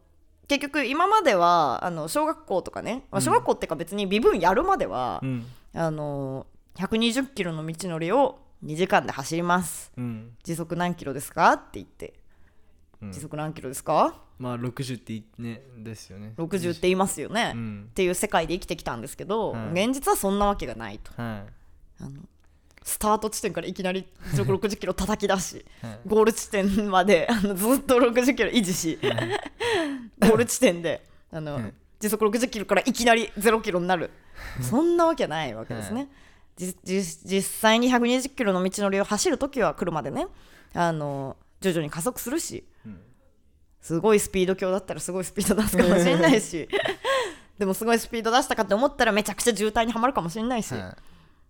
[0.47, 9.93] 結局今まではあの小学校とかね、まあ小学校っていうか別に微分やるまでは、うんあのー120キロの道のりを2時間で走ります。
[9.97, 10.33] うん。
[10.43, 12.15] 時速何キロですかって言って。
[13.01, 13.13] うん。
[13.13, 16.33] 時速何キロですか、まあ60っていねですよね。
[16.37, 17.87] 60って言いますよね、うん。
[17.91, 19.85] っていう世界で生きてきたんですけど、はい。
[19.85, 21.13] 現実はそんなわけがないと。
[21.21, 21.45] は
[22.01, 22.23] あの
[22.83, 26.01] スタート地点からいきなり時速60キロ叩き出しはい。
[26.07, 28.99] ゴール地点まであのずっと60キロ維持し
[30.21, 34.11] ゴール地点であの、はい時速60キロからいきなり0キロになる。
[34.61, 36.01] そんなわけないわけですね。
[36.03, 36.07] は
[36.57, 40.27] じじ実際に120キロの道のりを走るときは車でね
[40.75, 43.01] あの徐々に加速するし、うん。
[43.81, 46.69] すごいスピード強だったらすごいスピード出すかもしれないし
[47.59, 50.97] でもすごいスピード出したかって思ったらめちゃくちゃ渋滞にはまるかもしれないし、は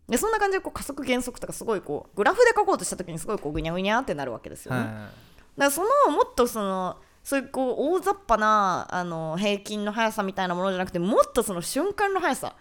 [0.08, 4.80] でそんな感じでこう加速減速とかすごいこうグラフで書こうとした時にすごいこうぐにゃぐにゃってなるわけですよね。
[4.80, 5.10] いはだか
[5.56, 12.54] らそのもっとそのそういうこう大雑把なあの平均の速さみたいなものじゃなくてもっとその瞬間の速さ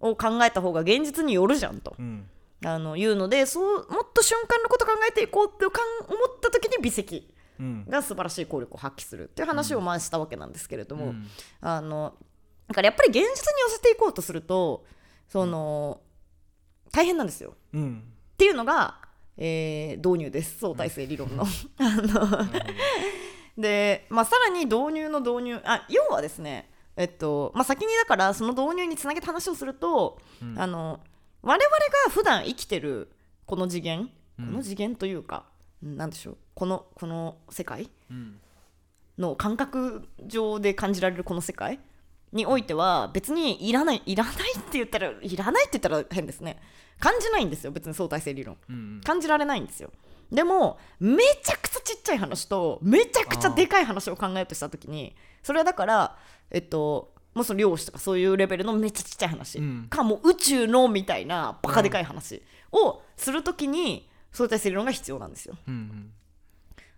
[0.00, 1.96] を考えた方が現実によるじゃんと。
[1.98, 2.28] うん。
[2.64, 7.84] あのいうのでそうもっと瞬間のこと考えていこうってかん思った時に微積うん。
[7.88, 11.26] が素晴らしい効力を発揮するっていう話をまあしたわけなんですけれども、うん。
[11.60, 12.14] あの
[12.68, 13.34] だからやっぱり現実に寄
[13.70, 14.84] せていこうとすると
[15.28, 16.00] その
[16.92, 17.54] 大変なんですよ。
[17.74, 18.04] うん。
[18.34, 19.00] っていうのが、
[19.36, 20.58] えー導入です。
[20.60, 21.44] 相対性理論の。
[21.78, 22.46] あの
[23.58, 30.58] で、まあ、さらに導入の導入あ要はですねえっとまあ、先にだからその導入につなげた話をすると、うん。
[30.58, 31.00] あの
[31.42, 33.10] 我々が普段生きてる
[33.44, 34.46] この次元、うん。
[34.46, 35.44] この次元というか
[35.82, 38.40] なんでしょうこのこの世界うん。
[39.18, 41.80] の感覚上で感じられるこの世界
[42.32, 46.58] においては別にいらないいらないって言ったらいらないって言ったら変ですね。
[46.98, 48.56] 感じないんですよ別に相対性理論。
[48.70, 49.90] うん感じられないんですよ
[50.30, 56.16] でもめちゃくちゃちっちゃい話とめちゃくちゃでかい話を考えようとした時にそれはだから
[56.50, 59.86] えっともうその量子とかそういうレベルのめっちゃちっちゃい話、うん。
[59.90, 65.56] かもう宇宙のみたいなバカでかい話をする時に相対性理論が必要なんですよ。
[65.68, 66.12] うん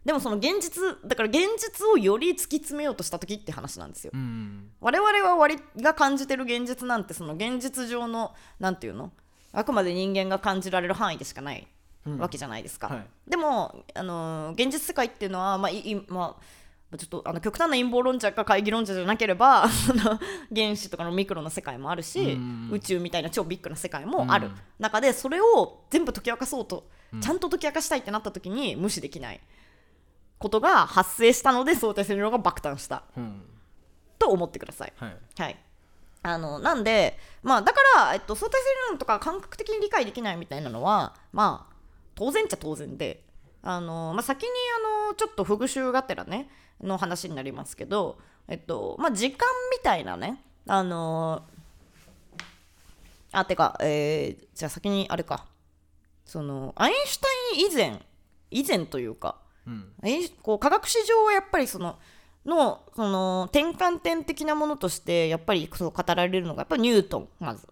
[0.04, 4.12] でもその現実だから現実をより突き詰めようとした時って話なんですよ。
[4.14, 9.12] うん我々は割が感じてる現実なんてその現実上のなんていうの？
[9.52, 11.60] あくまで人間が感じられる範囲でしかない。
[11.60, 11.66] うん
[12.06, 13.06] わけじゃないですか、はい。
[13.28, 15.72] でも、あのー現実世界っていうのは、まあ
[16.10, 16.36] ま
[16.92, 19.68] あ、ちょっとあの極端な陰謀論者か会議論者じゃなければ
[20.54, 22.70] 原子とかのミクロな世界もあるし、うん。
[22.72, 24.54] 宇宙みたいな超ビッグな世界もある、うん。
[24.78, 26.88] 中でそれを全部解き明かそうと、
[27.20, 29.40] ちゃんと解き明かしたいってなった時に無視できない
[30.38, 33.02] ことが発生したので相対性理論が爆誕した。
[33.16, 33.42] うん。
[34.18, 34.92] と思ってください。
[34.96, 35.16] はい。
[35.38, 35.56] はい。
[36.22, 41.74] あのなんで、まあ、だから、えっと、相対性理論とか感覚的に理解できないみたいなのは、まあ、
[42.18, 43.22] 当然っちゃ当然で
[43.62, 44.48] あの、まあ、先に
[45.06, 46.50] あのちょっと復習がてらね
[46.82, 51.44] の話になりますけど、えっとまあ、時間みたいなねあの
[53.30, 55.46] あてか、えーじゃあ先にあれか。
[56.24, 58.02] そのアインシュタイン以前
[58.50, 59.92] 以前というかうん。
[60.02, 61.98] えこう科学史上はやっぱりその
[62.44, 67.68] のその転換点的なものとしてやっぱりそう語られるのがやっぱりニュートンまず。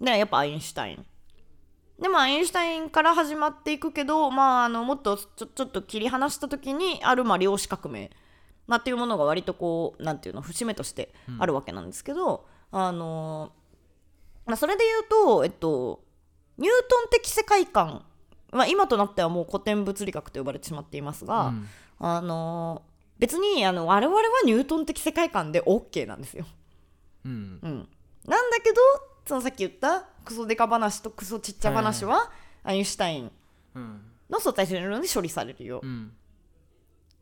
[0.00, 1.06] でやっぱアインシュタイン
[2.00, 8.10] でまあアインシュタインから始まっていくけど、まあ、あのもっとちょちょっと切り離した時にあるまあ量子革命、
[8.66, 13.52] まあ、っていうものが割とこうなんていうの節目としてあるわけなんですけど、あの
[14.44, 16.04] まあ、それで言うと、えっと、
[16.58, 18.04] ニュートン的世界観、
[18.52, 21.68] まあ、今となってはもう古典物理学と呼ばれてしまっていますが、うん。
[21.98, 22.82] あの
[23.18, 26.44] 別にあの我々はニュートン的世界観で OK なんですよ。
[27.24, 27.58] うん。
[27.62, 27.88] うん、
[28.26, 28.76] なんだけど
[29.26, 32.30] そのさっき言ったクソデカ話とクソちっちゃ話は
[32.62, 33.32] アインシュタイン
[33.74, 35.80] うんの相対性理論で処理されるよ。
[35.82, 36.12] うん。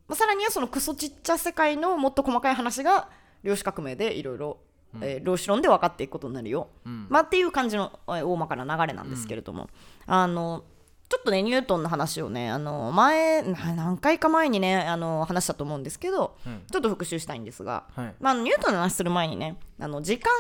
[0.08, 3.08] まあ、さらにはそのクソちっちゃ世界のもっと細かい話が
[3.42, 4.58] 量子革命でいろいろ
[5.02, 6.68] えー量子論で分かっていくことになるよ。
[6.86, 7.06] うん。
[7.10, 9.68] まあ、っていう感じのえー大まかな流れなんですけれども、
[10.06, 10.64] あの
[11.10, 16.62] ちょっとねニュートンの話をねあの前な何回か前にねあの話したと思うんですけど、うん。
[16.70, 18.14] ちょっと復習したいんですが、はい。
[18.18, 20.30] まあ、ニュートンの話する前にねあの時間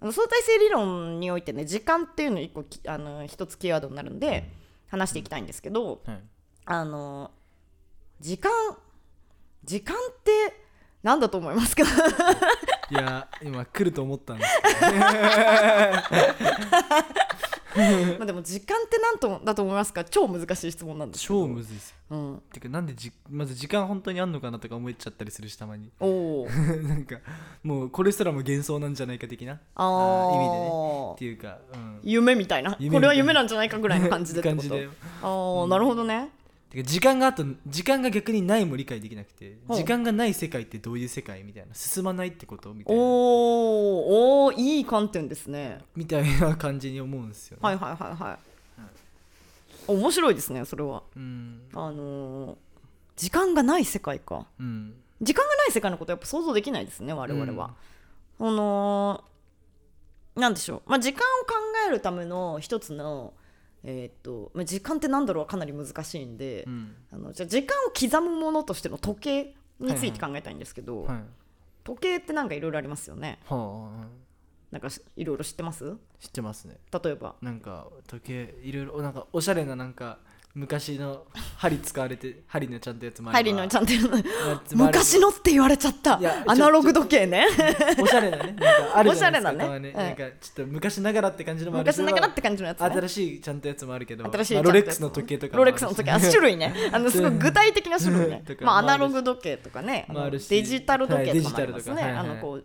[0.00, 4.48] あの相対性理論においてね時間っていうの一個きあの一つキーワードになるんで
[4.88, 6.20] 話していきたいんですけどはい。
[6.66, 7.30] あの
[8.20, 8.50] 時間
[9.64, 10.54] 時間って
[11.02, 11.82] 何だと思いますか？
[12.90, 15.00] いや今来ると思ったんですけどね
[18.18, 20.04] まあでも時間って何とだと思いますか？
[20.04, 21.40] 超難しい質問なんですけど。
[21.42, 21.96] 超むずいですよ。
[22.08, 25.90] うん、てかなんでじまず時間本当にあんのかなとか思っちゃったりするしたまに？
[26.00, 26.48] おお
[26.86, 27.16] なんか
[27.64, 29.58] もうこれすらも幻想なんじゃないか的な？
[29.74, 30.70] あ意味でね。
[30.70, 32.72] ーっていうか、うん、夢みたいな。
[32.74, 34.74] これは夢なんじゃないかぐらいの感じでってこと？
[35.22, 36.30] ああなるほどね
[36.70, 39.76] てか時間があと時間が逆にないも理解できなくてほう。
[39.76, 43.02] 時間がない世界ってどういう世界みたいな進まないってことみたいな。
[43.02, 43.08] おー
[44.46, 45.78] おーいい観点ですね。
[45.94, 48.38] みたいな感じに思うんですよ、ね、はいはいはいはい。
[49.88, 51.02] 面白いですねそれは。
[51.16, 51.62] うん。
[51.74, 52.56] あのー
[53.16, 54.46] 時間がない世界か。
[54.60, 54.94] うん。
[55.22, 57.74] 時間がない世界のことやっぱ想像できないですね我々は、
[58.38, 61.54] あのーなんでしょう、まあ、時間を考
[61.88, 63.32] えるための一つの
[63.88, 66.94] えーっとまあ時間って何だろうはかなり難しいんで、うん。
[67.12, 71.18] あのじゃあ時間を刻むものとしての時計について考えたいんですけど、はい。
[71.84, 73.38] 時計ってなんかいろいろありますよね。
[73.46, 74.06] はあ。
[74.72, 75.94] なんかしいろいろ知ってます？
[76.18, 76.76] 知ってますね。
[76.92, 77.36] 例えば。
[77.40, 80.18] なんか時計いろいろなんかおしゃれななんか
[80.56, 81.24] 昔の
[81.58, 83.38] 針使われて針のちゃんとやつもあれば。
[83.40, 86.18] 入りのちゃんとやつもあれば昔のって言われちゃった。
[86.18, 87.46] いやアナログ時計ね。
[88.00, 88.52] おしゃれなね。
[88.52, 89.52] なんか あるじゃないですか。
[89.52, 89.58] おしゃれなね。
[89.58, 89.88] たまに。
[89.90, 89.94] うん。
[89.94, 92.86] なんかちょっと昔ながらって感じのもあるし昔ながらって感じのやつね。
[92.86, 94.24] 新しいちゃんとやつもあるけど。
[94.24, 95.82] 新しいまあロレックスの時計とかもロあるし。
[95.82, 96.10] レックスの時計。
[96.12, 96.74] あ種類ね。
[96.90, 98.42] あのすごい具体的な種類ね。
[98.46, 100.06] とかまあアナログ時計とかね。
[100.08, 100.48] あのもあるし。
[100.48, 101.94] デジタル時計とかもありますね。
[101.94, 102.24] はいデジタルとか。
[102.24, 102.32] はいはい。
[102.32, 102.64] あのこう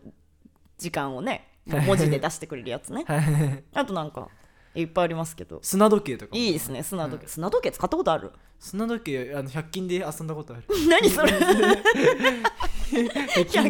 [0.78, 3.04] 時間をね文字で出してくれるやつね。
[3.06, 3.64] はい。
[3.74, 4.30] あとなんか
[4.74, 5.60] いっぱいありますけど。
[5.62, 6.42] 砂時計とかも。
[6.42, 7.28] いいですね砂時計。
[7.28, 8.32] 砂時計使ったことある？
[8.60, 10.64] 砂時計あの100均で遊んだことある。
[10.88, 13.64] 何それ？100均。
[13.64, 13.70] で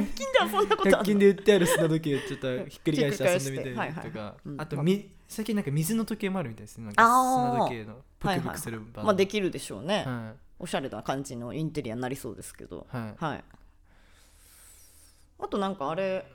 [0.58, 4.20] 遊んだことあ100る均で売ってある砂時計ちょっとひっくり返して遊んでみたりひっくり返してとか。
[4.20, 4.36] はいはい。
[4.46, 4.62] うん。
[4.62, 6.86] あとみ最近なんか水の時計もあるみたいですね。
[6.86, 7.52] なんかあー。
[7.54, 10.04] 砂時計のプクプクする版まあできるでしょうね。
[10.06, 12.86] はおしゃれな感じのインテリアになりそうですけど。
[12.94, 13.16] いはい。
[13.18, 13.44] はい。
[15.40, 16.26] あとなんかあれ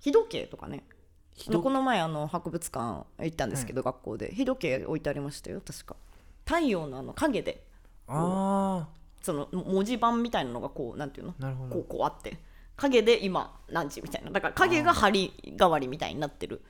[0.00, 0.84] 日時計とかね
[1.46, 4.32] この前あの博物館行ったんですけど、学校で。
[4.34, 5.96] 日時計置いてありましたよ確か。
[6.44, 7.64] 太陽のあの影で
[8.06, 8.88] あ
[9.22, 11.34] その文字盤みたいなのがこうなんていうの？
[11.38, 11.74] あなるほど。
[11.74, 12.38] こうこうあって。
[12.76, 14.30] 影で今何時みたいな。
[14.30, 16.62] だから影が針代わりみたいになってる。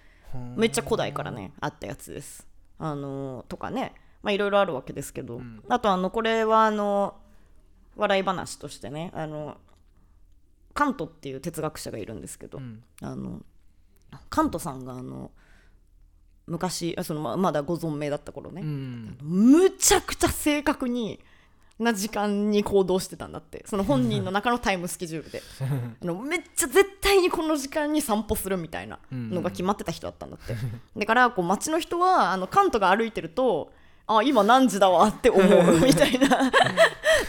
[0.56, 2.46] めっちゃ古代からねあったやつです。
[2.78, 3.94] あのーとかね。
[4.22, 7.14] まあいろいろあるわけですけど、あとあのこれはあの
[7.96, 9.56] 笑い話としてねあの
[10.74, 12.82] カントっていう哲学者がいるんですけど、うん。
[13.00, 13.42] あの
[14.30, 15.30] カントさんがあの
[16.46, 19.18] 昔あそのままだご存命だった頃ね、うん。
[19.20, 21.20] むちゃくちゃ正確に
[21.78, 23.64] な時間に行動してたんだって。
[23.66, 25.42] その本人の中のタイムスケジュールで。
[26.02, 30.56] あのめっちゃ絶対にこの時間に散歩するみたいなのが決まってた人だったんだって。
[30.96, 33.70] だからこう街の人はあのカントが歩いてると
[34.06, 36.50] あ今何時だわって思う みたいな。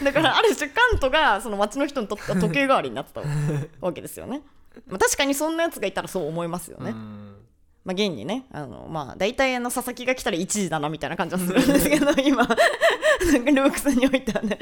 [0.02, 3.22] だからある種カントがその街の人にとっては時計代わりになってた
[3.80, 4.42] わけですよね、
[4.86, 7.36] まあ、確かにそんなやつがいたらそう思いますよね、うん。
[7.84, 14.58] まあ、現にねあの、まあ、大体あの佐々木が来たら1時だなみたいな感じはするんですけど今なんかルークスにおいてはね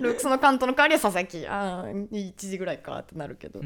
[0.00, 3.60] ルークスのカントの代わりは佐々木あー1時ぐらいかってなるけど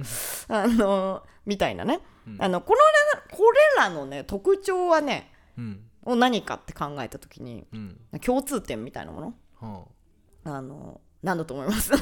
[0.48, 2.00] あのみたいなね、
[2.38, 5.80] あのこのこれらのね特徴はねうん。
[6.02, 8.00] を何かって考えた時にうん。
[8.20, 9.34] 共通点みたいなもの？
[9.60, 9.84] は
[10.44, 10.62] あ。
[10.62, 11.92] の何だと思います？
[11.94, 11.98] あ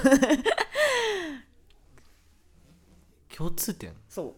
[3.39, 3.93] 共通点。
[4.09, 4.35] そ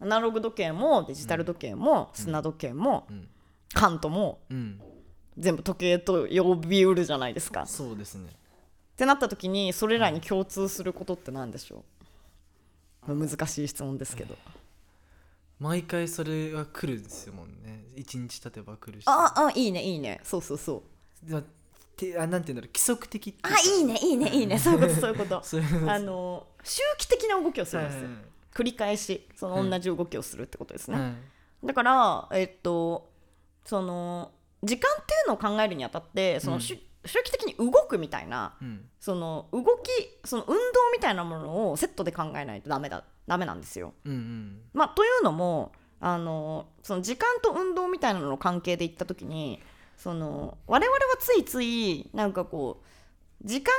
[0.00, 0.04] う。
[0.04, 3.28] アナログ時計もデジタル時計も砂時計も、ん。
[3.74, 4.80] カントもうん
[5.38, 7.66] 全部時計と呼びうるじゃないですか。
[7.66, 8.30] そうですね。
[8.30, 11.84] ってなった時にそれらに共通することって何でしょ
[13.08, 14.36] う、まあ難しい質問ですけど。
[15.58, 17.84] 毎回それが来るんですよもんね。
[17.94, 19.04] 一日経てば来るし。
[19.06, 20.20] ああいいねいいね。
[20.24, 20.82] そうそうそ
[21.28, 21.42] う。
[21.96, 22.68] てあなんていうんだろう。
[22.68, 24.58] 規則的あいいねいいねいいね。
[24.58, 25.42] そういうことそういうこと。
[25.44, 25.92] そういうこと。
[25.92, 28.02] あの周期的な動きをするんですよ。
[28.04, 30.98] はい繰り返しその同じ動きをするってことですね。
[30.98, 31.12] はい
[31.64, 33.10] だからえっと
[33.64, 39.66] その時間っていうのを考えるにあたってその、しゅ周期的に動くみたいなうんその動き
[40.24, 43.94] その運動みたいなものをセットで考えないとダメだダメなんですよ。
[44.04, 49.60] うんうんまあ、というのもあのその時間と運動みたいなのの関係で言った時に
[49.96, 53.72] その我々はついついなんかこう時間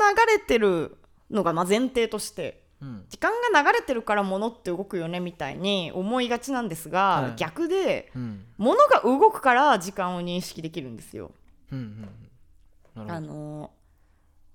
[0.00, 0.96] があの流れてる
[1.32, 3.04] のがまあ前提としてうん。
[3.08, 7.32] 時間が流れてるから物って動くよねみたいに思いがちなんですが、はい。
[7.36, 8.44] 逆でうん。
[8.58, 11.30] 物が動くから時間を認識できるんですよ。
[11.70, 13.70] うんうんあの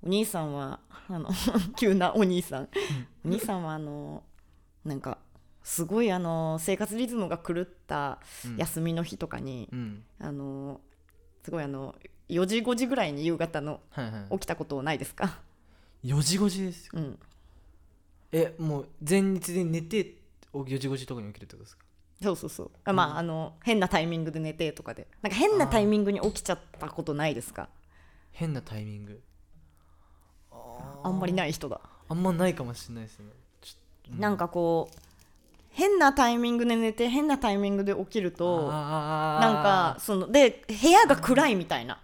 [0.04, 1.28] お兄さんはあの
[1.76, 2.70] 急なお兄さん。
[3.26, 4.24] お兄さんはあの
[4.86, 5.18] なんか
[5.63, 8.20] すごいあの生活リズムが狂った
[8.58, 10.04] 休みの日とかに、うん。
[10.20, 10.82] あの
[11.44, 11.96] すごいあの
[12.30, 14.34] 4時5時ぐらいに夕方のはいはい。
[14.34, 15.40] 起きたことないですか、
[16.03, 16.91] 4時5時ですよ。
[16.95, 17.19] うん、
[18.31, 20.15] えもう前日で寝て
[20.53, 21.83] お4時5時とかに起きるってことですか？
[22.21, 22.71] そうそうそう。
[22.83, 25.07] あまああの変なタイミングで寝てとかで。
[25.21, 27.69] なんか変なタイミングに起きちゃったことないですか？
[28.31, 29.21] 変なタイミング？
[31.03, 31.79] あんまりない人だ。
[32.10, 33.25] あんまないかもしれないですね。
[33.62, 34.98] ちょっなんかこう
[35.71, 42.00] 変なタイミングで寝て変なタイミングで起きるとなんかそので部屋が暗いみたいな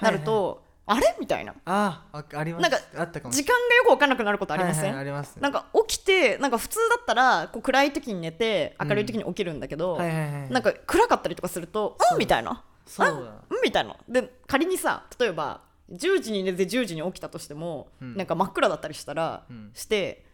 [0.00, 1.16] なると、あれ？
[1.18, 1.54] みたいな。
[1.64, 2.62] あーああります。
[2.62, 5.36] なんかあったかも時間がよく分からなくなることありません、はいはいあります。
[5.36, 12.14] ねなんか起きてなんか普通だったらこう暗い時に寝て明るい時に起きるんだけど、はいはいはいなんか暗かったりとかすると「う。
[12.16, 12.62] ん?」みたいな。
[12.86, 13.96] そうだ「うん?」みたいな。
[14.08, 15.60] で仮にさ例えば
[15.90, 18.16] 10時に寝て10時に起きたとしても、うん。
[18.16, 19.70] なんか真っ暗だったりしたら、うん。
[19.74, 20.24] して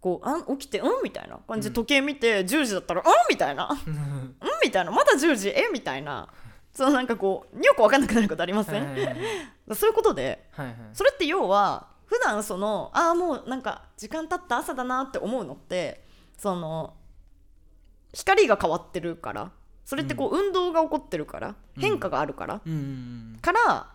[0.00, 0.36] こうあ？
[0.36, 1.38] ん起きて「うん?」みたいな。
[1.48, 4.90] 感じで時計見て10時だったら「うん?」みたいな「うん?」みたいな。
[4.90, 5.48] まだ10時？
[5.50, 5.68] え？
[5.72, 6.28] みたいな
[6.76, 9.16] そのなんかこうよく分かんなくなることありません、はいはいはい。
[9.74, 10.76] そういうことではいはい。
[10.92, 16.04] それって要は普段そのああもうなんか時間経った朝だなって思うのって
[16.36, 16.94] その
[18.12, 19.50] 光が変わってるから
[19.86, 23.90] それってこう運動が起こってるから、変化があるから、うんうんから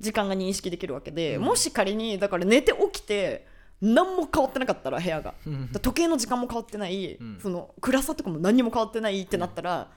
[0.00, 1.42] 時間が認識できるわけで、うん。
[1.44, 3.46] もし仮にだから寝て起きて
[3.80, 5.34] 何も変わってなかったら部屋が。
[5.46, 5.52] うん。
[5.54, 7.38] うん時計の時間も変わってない、うん。
[7.40, 9.88] その暗さとかも何にも変わってないってなったら、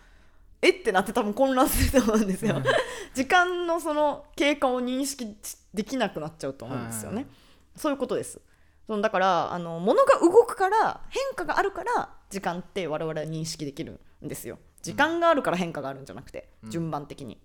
[0.61, 2.63] えってなって多分混乱すると思うんですよ、うん。
[3.13, 5.37] 時間のその経過を認識
[5.73, 7.27] できなくなっちゃうと思うんですよね、
[7.75, 8.41] そういうことです。
[8.87, 14.57] そのだからあの物が動くから変化があるから時間って我々は認識できるんですよ。
[14.81, 16.71] 時間があるから変化があるんじゃなくて、うん。
[16.71, 17.39] 順番的に。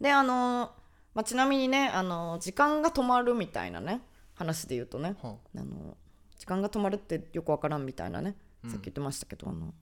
[0.00, 0.72] であの、
[1.14, 4.00] まあ、ちなみにねあの時間が止まるみたいなね
[4.34, 5.96] 話で言うとねはあの
[6.38, 8.70] 時間が止まるってよくわからんみたいなねうん。
[8.70, 9.74] さっき言ってましたけど、あの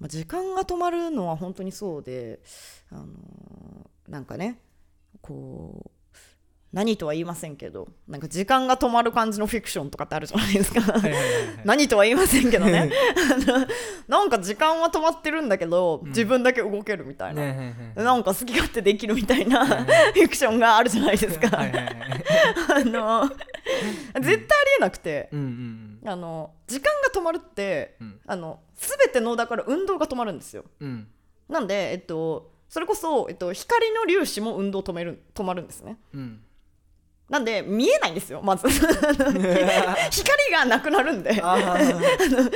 [0.00, 2.40] まあ、時間が止まるのは本当にそうで
[2.90, 3.06] あの
[4.08, 4.58] なんかね
[5.20, 5.90] こう
[6.74, 10.80] 何とは言いませんけどなんか時間が止まる感じのフィクションとかってあるじゃないですか。
[11.64, 12.90] 何とは言いませんけどね。
[14.08, 16.08] なんか時間は止まってるんだけど、うん。
[16.08, 17.42] 自分だけ動けるみたいな、
[17.94, 21.48] なんか好き勝手できるみたいなはいフィクションがあるじゃないですか。
[21.52, 21.64] あ
[22.84, 23.38] の絶
[24.12, 24.40] 対あり
[24.78, 26.08] えなくて、うんうん。
[26.10, 28.20] あの時間が止まるってうん。
[28.26, 30.64] あの全てのだから運動が止まるんですよ。
[30.80, 31.06] うん。
[31.48, 35.96] なんでえっとそれこそ、えっと、光の粒子も運動止める止まるんですね。
[36.12, 36.40] うん
[37.28, 38.68] なんで見えないんですよまず。
[38.68, 38.84] 光
[40.52, 41.40] がなくなるんで。
[41.42, 42.50] あの光の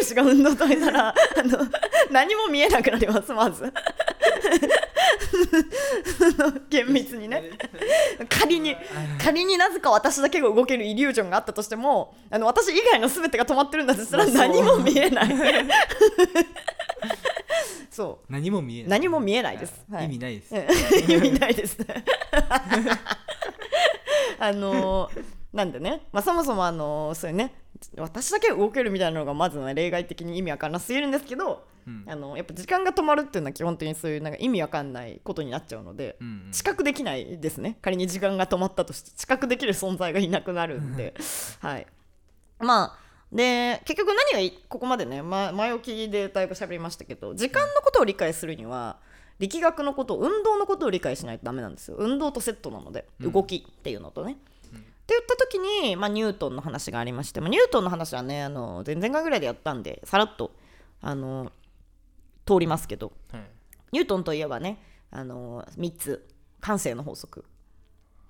[0.00, 1.58] 粒子が運動止めたらあの
[2.10, 3.72] 何も見えなくなりますまず。
[6.68, 7.50] 厳密にね。
[8.28, 8.76] 仮に
[9.22, 15.28] 仮になぜか私だけが動けるイリュージョンがあったとしてもあの私以外の全てが止まってるんだとしたら何も見えない。
[17.90, 18.32] そう。
[18.32, 18.90] 何も見えない。
[18.90, 19.84] 何も見えないです。
[19.88, 20.06] はい。
[20.06, 20.52] 意味ないです。
[20.52, 21.12] うん。
[21.12, 22.04] 意味ないですね
[24.46, 27.54] あのーなんでね、まあ、そもそもあのーそういうね
[27.96, 32.04] 私だけ動けるみたいなのがまず、ね、例外的に意味わかんなすぎるんですけど、うん。
[32.06, 36.52] あのやっぱ時間が止まるっていうのは基本的にそういうなんか意味わかんないことになっちゃうので、うんうん。
[36.52, 37.78] 知覚できないですね。
[37.82, 41.14] 仮に時間が止まったとして知覚できる存在がいなくなるんで。
[41.60, 41.86] はい。
[42.58, 48.98] まあで結局何がいここまでね、ま、前置きでだいぶ喋りましたけど時間のことを理解するには
[49.38, 51.96] 力学のこと運動のことを理解しないとダメなんですよ。
[51.98, 53.32] 運動とセットなのでうん。
[53.32, 54.40] 動きっていうのとね、って
[55.08, 60.52] 言った時に、まあ、ニュートンの話がありまして、まあ、ニュートンの話はねあの前々回ぐらいでやったんでさらっと
[61.00, 61.52] あの
[62.46, 63.12] 通りますけど。
[63.32, 63.42] はい。
[63.92, 66.28] ニュートンといえばね、あのー、3つ。
[66.60, 67.44] 慣性の法則。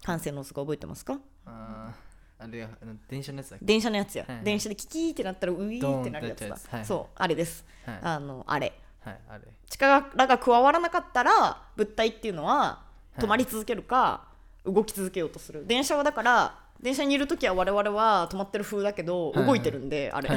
[0.04, 1.20] 慣性の法則覚えてますか？
[1.46, 2.68] あーあれ
[3.08, 4.44] 電車のやつだ電車のやつや、はいはい。
[4.44, 6.58] 電車でキキーってなったらウィーってなるやつだ。
[6.68, 6.84] はい。
[6.84, 7.98] そうあれです、はい。
[8.02, 8.72] あのあれ
[9.04, 12.80] はいあれ力が加わらなかったら物体っていうのは
[13.18, 13.20] い。
[13.20, 14.24] 止まり続けるか、
[14.64, 15.66] 動き続けようとする。
[15.66, 20.30] 電車はだから電車にいる時は我々は止まってる風だけど動いてるんで、あれ。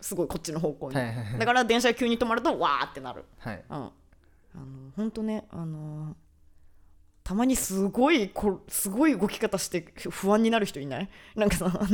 [0.00, 0.94] すごいこっちの方向に、
[1.38, 3.24] だから電車が急に止まるとわーってなる。
[3.38, 3.64] はい。
[3.70, 3.90] うん、あの
[4.96, 6.16] 本当ねあの
[7.28, 11.08] たまにすごいこすごい動き方してふ不安になる人いない？
[11.36, 11.86] なんかさあ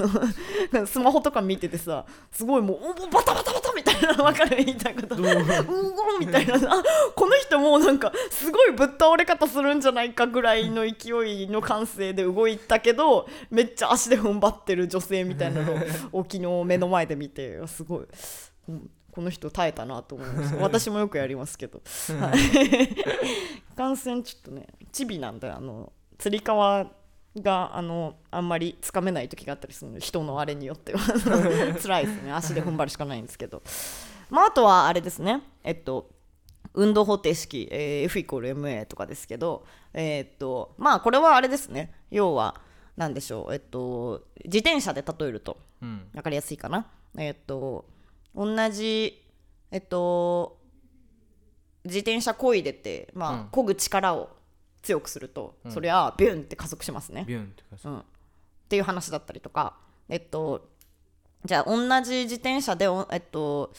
[0.73, 4.65] の スマホとか見ててさすごいもうおバタバタバタみたいなの分かる？
[4.65, 5.17] 言いたいこと。
[5.17, 5.19] う？
[5.19, 6.55] おみたいな。
[6.55, 6.83] あ
[7.17, 15.73] この人もうなんかすごいぶっ倒れ方するんじゃないかぐらいの勢いの感性で動いたけどめっちゃ足で踏ん張ってる女性みたいなの
[16.13, 18.07] を 昨日目の前で見てすごい、
[18.69, 21.81] うんこの人耐えたなと思いました私もよくやりますけど。
[22.21, 22.97] はい。
[23.77, 26.87] 感染ちょっとねチビなんであのつり革
[27.37, 31.01] があのあんまりつかめない時があったりするので人のあれによっては。
[31.83, 32.33] 辛いですね。
[32.33, 33.63] 足で踏ん張るしかないんですけど。
[34.31, 35.43] まああとはあれですね。
[35.65, 36.11] えっと
[36.75, 41.93] 運動方程式、えー F イコール MA とかですけどえーっとまあこれはあれですね。
[42.11, 42.61] 要は
[42.97, 43.53] 何でしょう。
[43.53, 46.09] えっと自転車で例えるとうん。
[46.13, 46.87] 分かりやすいかな。
[47.19, 47.85] えっと
[48.35, 49.21] 同じ
[49.73, 50.59] えっと
[51.85, 53.47] 自転車こいでてまあ、うん。
[53.49, 54.31] 漕ぐ力を
[54.85, 55.73] 強くすると、うん。
[55.73, 58.03] そりゃビュンって加速しますね、ビュンってかうん、っ
[58.69, 59.75] ていう話だったりとか。
[60.09, 60.69] えっと
[61.45, 63.73] じゃあ同じ自転車でおえっと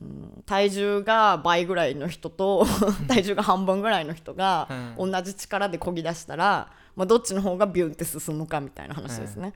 [0.00, 2.66] うん体重が倍ぐらいの人と
[3.08, 9.52] 体重が半分ぐらいの人がう同じ力で漕ぎ出したら、まあ、どっちの方がビュンって進むかみたいな話ですね。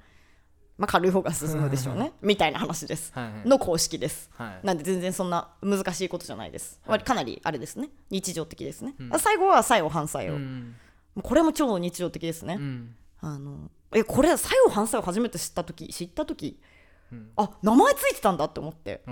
[0.83, 2.13] まあ、軽い方が進むでしょうね。
[2.23, 3.13] みたいな話です。
[3.15, 3.49] はいはい。
[3.49, 4.29] の公式です。
[4.35, 4.67] はい。
[4.67, 6.81] なんで全然そんな難しいことじゃないです。
[6.85, 7.01] はい。
[7.05, 7.91] かなりあれですね。
[8.11, 8.97] 日常的ですね。
[8.99, 9.21] うん。
[9.21, 10.75] 最後は作用反作用、もうん
[11.19, 12.57] うこれも超日常的ですね。
[12.59, 12.97] うん。
[13.21, 16.59] あのえこれ作用反作用初めて知った時知った時
[17.13, 17.31] うん。
[17.37, 19.05] あ名前ついてたんだって思って。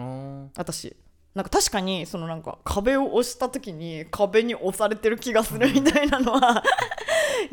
[0.57, 0.97] 私
[1.35, 6.63] なんか確かにそのなんか壁を押した時に壁に押されてる気がするみたいなのは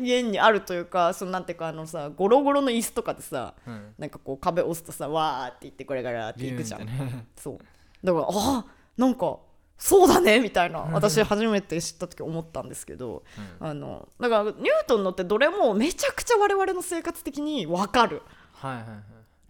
[0.00, 3.94] 家にあるというかそのなんていうかあのさゴロゴロの椅子とかでさうん。
[3.96, 6.86] なんかこう壁押すとさわーって言ってこれからっていくじゃん。
[6.86, 7.24] ね。
[7.36, 7.58] そう。
[8.04, 8.64] だからあ
[8.96, 9.38] なんか
[9.78, 13.22] そうだねみたいな私初めて知った時思ったんですけど、
[13.60, 14.56] あのだからニュー
[14.88, 18.22] トンのってどれもめちゃくちゃ我々の生活的に分かる。
[18.54, 18.98] はいはいはい。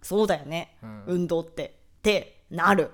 [0.03, 1.03] そうだよね、うん。
[1.07, 1.79] 運動って。
[1.99, 2.91] ってなる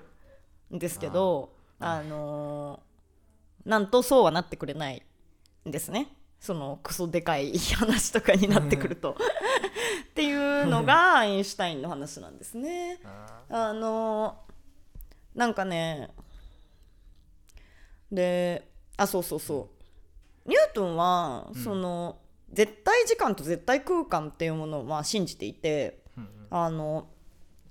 [0.74, 5.02] んですけどあのーなんとそうはなってくれない
[5.66, 6.08] んですね。
[6.38, 9.12] そのクソでかい話とかになってくると。
[9.12, 13.00] っていうのがアインシュタインの話なんですね。
[13.48, 16.10] あのーなんかね
[18.12, 19.68] であそうそうそ
[20.46, 20.48] う。
[20.48, 22.18] ニュートンは、その
[22.52, 26.04] 絶対時間と絶対空間っていうものをまあ信じていて、
[26.50, 27.08] あの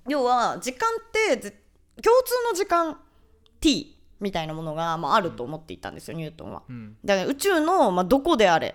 [0.06, 1.60] 要は時間ってぜ
[2.02, 2.98] 共通の時間
[3.60, 6.62] t みたいなものが、まあ、あると思っていたんですよ、ニュートンは。
[6.68, 6.96] うん。
[7.04, 8.74] だから宇宙の、まあ、どこであれ。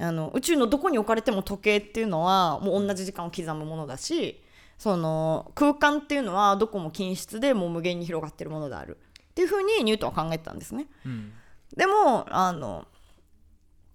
[0.00, 4.42] あの宇宙のどこに置かれても時計っていうのはもう同じ時間を刻むものだし
[4.76, 8.98] その空間っていうのはどこも均質でもう無限に広がってるものである。
[9.30, 10.86] っていうふうにニュートンは考えてたんですね。
[11.06, 11.32] うん。
[11.76, 12.86] でもあの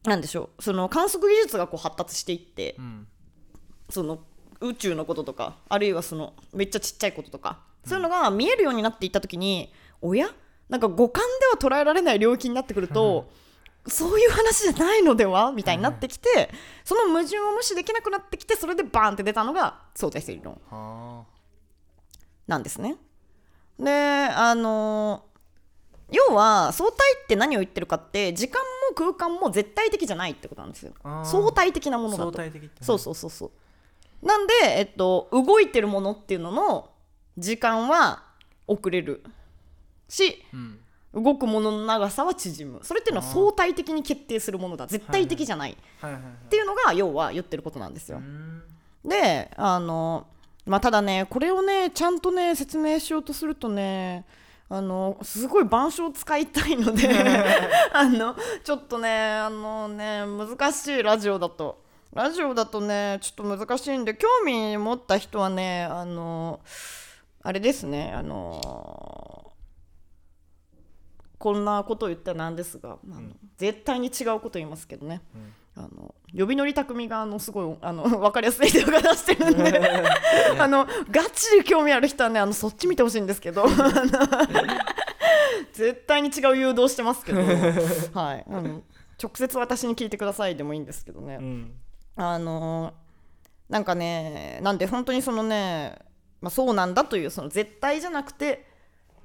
[0.05, 0.63] なんでしょう。
[0.63, 3.07] その観測技術がこう発達していってうん。
[3.89, 4.19] その
[4.61, 9.71] 宇宙のこととかあるいはそのめっちゃちっちゃいこととか、そういうのが見えるようになっていった時に
[10.01, 10.29] おや？
[10.67, 13.29] なんか五感では捉えられない領域になってくると、
[13.87, 15.51] そういう話じゃないのでは？
[15.51, 16.51] みたいになってきて、
[16.83, 21.23] その矛盾を無視できなくなってきてそれでバーンって出たのが相対性理論は
[22.47, 22.97] なんですね。
[23.79, 25.23] であの
[26.11, 30.93] 要は相対って何を言ってるかって時間も空間も絶対的じゃないってことなんですよ。
[31.23, 32.23] 相対的なものだと。
[32.23, 33.51] 相対的そうそうそうそ
[34.21, 34.25] う。
[34.25, 36.89] なんで、えっと、動いてるものっていうのの
[37.39, 38.23] 時間は
[38.67, 39.23] 遅れる。
[40.07, 40.79] しうん。
[41.11, 42.79] 動くものの長さは縮む。
[42.83, 44.85] それっていうのは相対的に決定するものだ。
[44.85, 45.71] 絶対的じゃない。
[45.71, 45.77] っ
[46.49, 48.19] ていうのが要は言ってることなんですよ。
[48.19, 48.21] う。
[48.21, 48.61] ん。
[49.03, 50.27] であの
[50.65, 54.25] まあただねこれをねちゃんとね説明しようとするとね
[54.69, 57.09] あのすごい板書を使いたいので
[57.91, 61.87] あのちょっとねあのね難しいラジオだと。
[62.11, 66.59] ラジオだとねちょっと難しいんで興味持った人はねあの
[67.41, 69.53] あれですねあの
[71.37, 75.21] こんなことを言ったらなんですが、あの絶対に違うこと言いますけどね、
[75.73, 79.79] あの呼び乗り匠があのすごいあの 分かりやすい動画出してるんで。
[80.59, 83.65] あのガチで興味ある人はねあのそっち見てほしいんですけど。
[85.71, 87.45] 絶対に違う誘導してますけど、は
[88.35, 88.81] い、あの
[89.21, 91.73] 直接私に聞いてくださいでもいいんですけどね、うん。
[92.17, 92.93] あの
[93.69, 95.97] なんかねなんで本当にそのね、
[96.41, 98.65] まあ、そうなんだというその絶対じゃなくて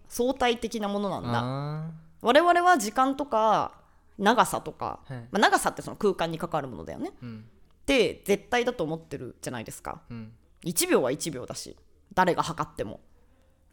[0.09, 1.41] 相対的なものなんだ。
[1.43, 1.91] あ
[2.21, 3.73] 我々は時間とか
[4.19, 5.19] 長さとか、はい。
[5.19, 7.13] まあ、長さってその空間に関わるものだよね。
[7.23, 7.45] ーうん。
[7.83, 10.03] って絶対だと思ってるじゃないですか。
[10.11, 10.33] うん。
[10.65, 11.77] 1秒は1秒だし
[12.15, 13.01] 誰が測っても。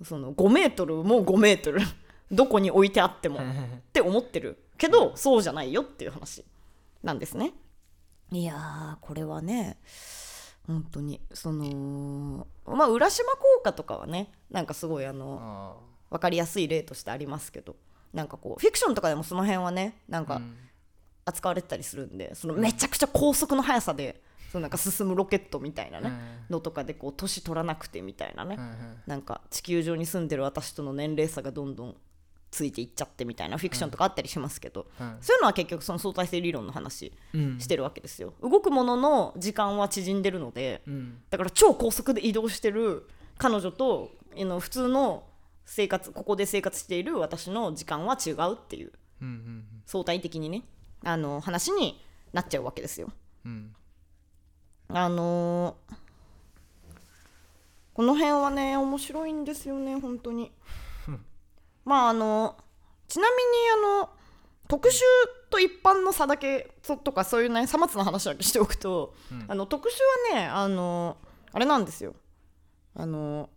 [0.04, 1.80] その5メートルも5メートル
[2.32, 3.44] どこに置いてあってもっ
[3.94, 4.58] て思ってる。
[4.78, 6.44] けどそうじゃないよっていう話
[7.04, 7.54] なんですね。
[8.32, 9.78] いやーこれはね
[10.68, 11.22] 本当に。
[11.34, 17.76] そのまあ浦島効果とかはねなんかすごいあのあ分かりやすい例としてありますけど。
[18.14, 20.42] なんかこうフィクションとかでもその辺はねなんか
[21.24, 26.12] 扱われてたりするんでそのめちゃくちゃ高速の速さでそのなんか進むロケットみたいなねう
[26.52, 26.56] ん。
[26.56, 28.60] のとかでこう年取らなくてみたいなね
[29.08, 31.96] なんか地球上に住んでる私との年齢差がどんどん
[32.52, 37.60] ついていっちゃってみたいなフィクションとかあったりしますけど、はいそういうのは結局その相対性理論の話うん。
[37.60, 38.34] してるわけですよ。
[38.42, 41.22] 動くものの時間は縮んでるのでうん。
[41.30, 45.24] だから超高速で移動してる彼女とあの普通の
[45.66, 48.92] 生活ここで生活している私の時間は違うっていう
[49.22, 49.66] うんうん。
[49.86, 50.64] 相対的にね
[51.04, 53.10] あの話になっちゃうわけですよ。
[53.46, 53.74] うん。
[54.90, 55.96] あのー
[57.94, 60.52] この辺はね面白いんですよね本当に。
[61.86, 62.56] まああの
[63.08, 64.10] ちなみにあの
[64.68, 65.02] 特殊
[65.50, 69.46] と一般の差だけそとかそういうねさまつな話だけしておくと、うん。
[69.48, 71.18] あの特殊はねあの
[71.52, 72.16] あれなんですよ。
[72.96, 73.50] あの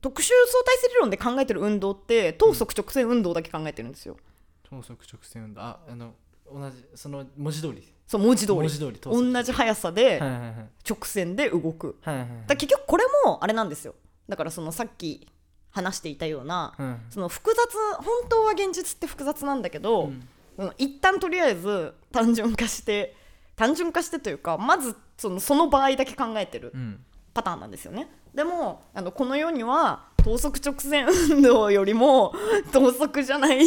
[0.00, 4.16] 特殊相対性理論で考えてる運動って等速直線運動だけ考えてるんですよ。
[4.62, 5.60] 等速直線運動。
[5.60, 6.14] ああの
[6.50, 7.92] 同じその文字通り。
[8.06, 8.58] そう文字通り。
[8.58, 10.52] 文字通り同じ速さではいはいはい。
[10.88, 11.98] 直線で動く。
[12.00, 12.26] はいはい。
[12.28, 13.94] だから結局これもあれなんですよ。
[14.28, 15.28] だからそのさっき
[15.76, 17.00] 話していたような、うん。
[17.10, 20.28] その複雑本当は現実って複雑なんだけど、うん。
[20.56, 23.14] うん一旦とりあえず単純化して
[23.56, 27.04] 単純化してというかまずそのその場合だけ考えてるうん。
[27.34, 28.08] パターンなんですよね。
[28.34, 32.32] でもあのこの世には等速直線運動よりも
[32.72, 33.60] 等速じゃない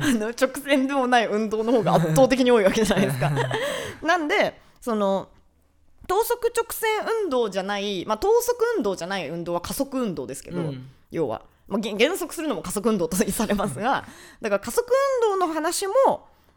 [0.00, 3.30] あの直線でもない運動の方が圧倒的に多いわけじゃないですか。
[4.02, 5.28] なんでその
[6.06, 6.88] 等速直線
[7.24, 14.04] 運動じゃない、まあ、等速運動じゃない運動は加速運動ですけど、うん要は、まあ、げ減速するのも加速運動とされますが
[14.40, 14.86] だから加速
[15.22, 15.94] 運動の話も、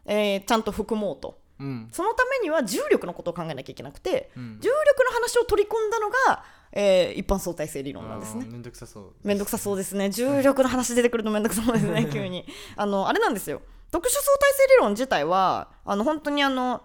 [0.05, 1.39] えーちゃんと含もうと。
[1.59, 1.87] うん。
[1.91, 4.57] そのためには重力のことを考えなきゃいけなくて、うん。
[4.59, 8.45] 重力の話を取り込んだのが、えー一般相対性理論なんですね。
[8.49, 9.13] めんどくさそう。
[9.23, 10.09] めんどくさそうですね。
[10.09, 12.45] 重力の話出てくるとめんどくさそうですね急に。
[12.75, 13.61] あのあれなんですよ。
[13.91, 16.81] 特殊相対性理論自体はあの本当にあの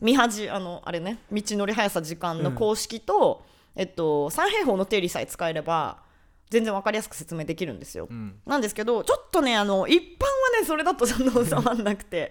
[0.00, 3.44] 見恥あのあれね道のり速さ時間の公式と、
[3.74, 5.98] えっと三平方の定理さえ使えれば
[6.50, 8.40] 全然わかりやすく説明できるんですよ、うん。
[8.46, 12.30] なんですけどちょっとねあの一般はねそれだとちょっと収まんなくて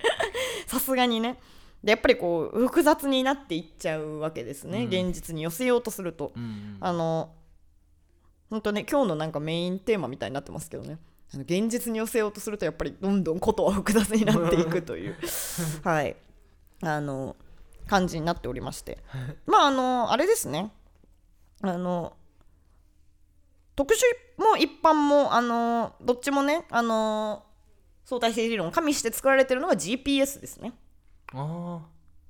[0.68, 1.40] さすがにね。
[1.84, 4.86] でやっぱりこう複雑になっていっちゃうわけですね、うん。
[4.88, 7.32] 現実に寄せようとすると、うんあの
[8.50, 11.00] 本当ね今日のなんかメインテーマみたいになってますけどね。
[11.34, 15.16] あの現実に寄せようとするとやっぱりどんどんことは複雑になっていくという
[15.84, 16.16] はい。
[16.82, 17.36] あの
[17.88, 19.00] 感じになっておりまして。
[19.46, 20.72] まああのあれですね。
[21.62, 22.16] あの
[23.76, 24.00] 特殊
[24.42, 27.44] も一般もあのどっちもねあの
[28.06, 30.74] 相対性理論を加味して作られてるのが GPS ですね。
[31.34, 31.82] あ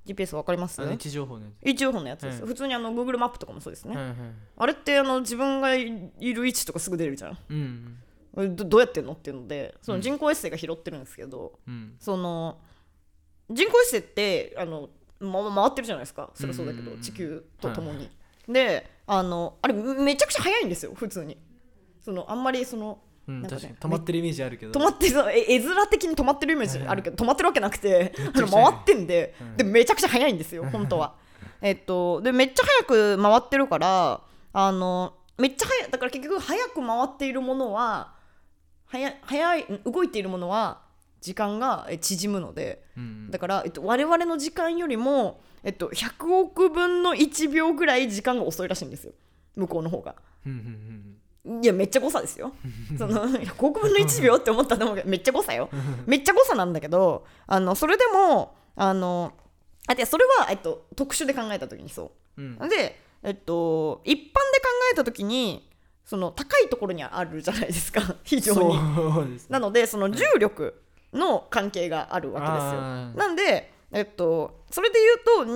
[0.06, 0.80] GPS わかります？
[0.80, 2.36] 位置情報ね位置情報のやつです。
[2.38, 4.14] よ、うん普通にあの Google マップとかもそうですね、はいはい。
[4.56, 7.38] あれってあの自分がいいる位置とかすぐ出るじゃん。
[7.50, 7.98] うん
[8.38, 12.58] えどどうやってんのっていうのでその人工衛星が拾ってるんですけど、うんその
[13.50, 14.88] 人工衛星ってあの、
[15.20, 16.30] ま、回ってるじゃないですか。
[16.34, 18.10] そりゃそうだけど、うん地球とともに、
[18.48, 21.36] であのあれめちゃくちゃ速いんですよ普通に。
[22.00, 23.74] そのあんまりそのうん確かに。
[23.74, 29.56] 止まってるイメージあるけど止まってるえ絵面的に止まってるイメージあるけど止まってるわけなくて あの回ってんでうん。
[29.56, 31.14] でめちゃくちゃ速いんですよ本当は。
[31.60, 34.20] えっとでめっちゃ速く回ってるから
[34.52, 38.14] あのめっちゃ速いだから結局速く回っているものは
[38.86, 40.85] 速い速い動いているものは
[41.26, 42.84] 時間がえ縮むので。
[42.96, 49.12] うんだから、えっと、我々の時間よりも、えっと、100億分の1秒ぐらい時間が遅いらしいんですよ。
[49.56, 50.14] 向こうの方が。
[51.62, 52.52] いやめっちゃ誤差ですよ。
[52.96, 55.68] その100億分の1秒って思ったと思うけどめっちゃ誤差よ。
[56.06, 59.32] めっちゃ誤差なんだけどあのそれでもあの
[59.88, 62.42] あでそれは、えっと、特殊で考えた時にそう。
[62.42, 62.58] ん。
[62.60, 64.32] うで、えっと、一般で考
[64.92, 65.68] えた時に
[66.04, 68.00] その高いところにあるじゃないですか。
[68.22, 68.76] 非常に。
[69.36, 69.38] ね。
[69.48, 70.80] なのでその重力
[71.12, 72.80] の関係があるわけですよ。
[73.16, 75.54] なんでえっとそれで言うと20億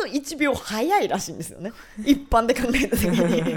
[0.00, 1.72] 分の1秒早いらしいんですよね。
[2.04, 3.56] 一般で考えた時に。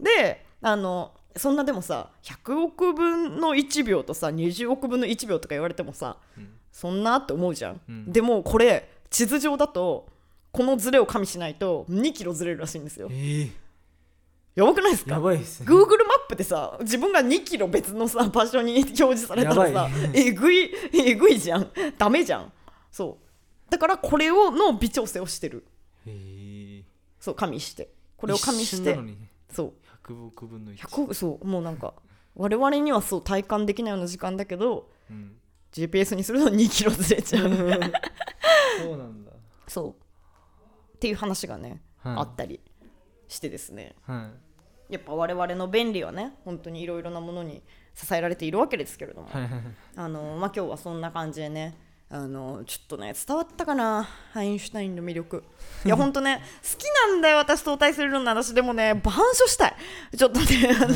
[0.00, 6.56] であのそんなでもさ100億分の1秒とさ20億分の1秒とか言われてもさ、うん。
[6.72, 8.12] そんなって思うじゃん、うん。
[8.12, 10.08] でもこれ地図上だと
[10.52, 13.08] このズレを加味しないと2キロずれるらしいんですよ。
[13.10, 13.50] えー。
[14.56, 15.12] やばくないですか？
[15.12, 15.66] やばいっすね。
[15.68, 15.86] Google マッ
[16.30, 21.70] プでさ自分が2キロ別のさ場所に表示されたらさえぐいえぐいじゃん。
[21.98, 22.52] ダメじゃん。
[22.90, 23.70] そう。
[23.70, 25.66] だからこれをの微調整をしてる。
[27.18, 27.90] そう加味して。
[28.16, 28.98] これを加味して。
[29.52, 29.72] そう。
[30.06, 31.46] 100億分の1 100億そう。
[31.46, 31.94] もうなんか
[32.34, 35.32] 我々にはそう体感できないような時間だけどうん、
[35.72, 37.48] GPS にすると2キロずれちゃう。
[37.48, 39.32] そうなんだ。
[39.66, 39.90] そう。
[40.96, 42.16] っていう話がね、はい。
[42.18, 42.60] あったり
[43.26, 43.94] してですね。
[44.02, 44.30] は
[44.90, 47.62] やっぱ我々の便利はね本当にいろいろなものに
[47.94, 49.28] 支えられているわけですけれども、
[49.96, 51.76] あのまあ今日はそんな感じでね
[52.12, 55.44] あのちょっとね伝わったかなアインシュタインの魅力。
[55.86, 59.76] いやほんとね好きなんだよ私相対するの話でもね板書したい。
[60.16, 60.86] ちょっとねあ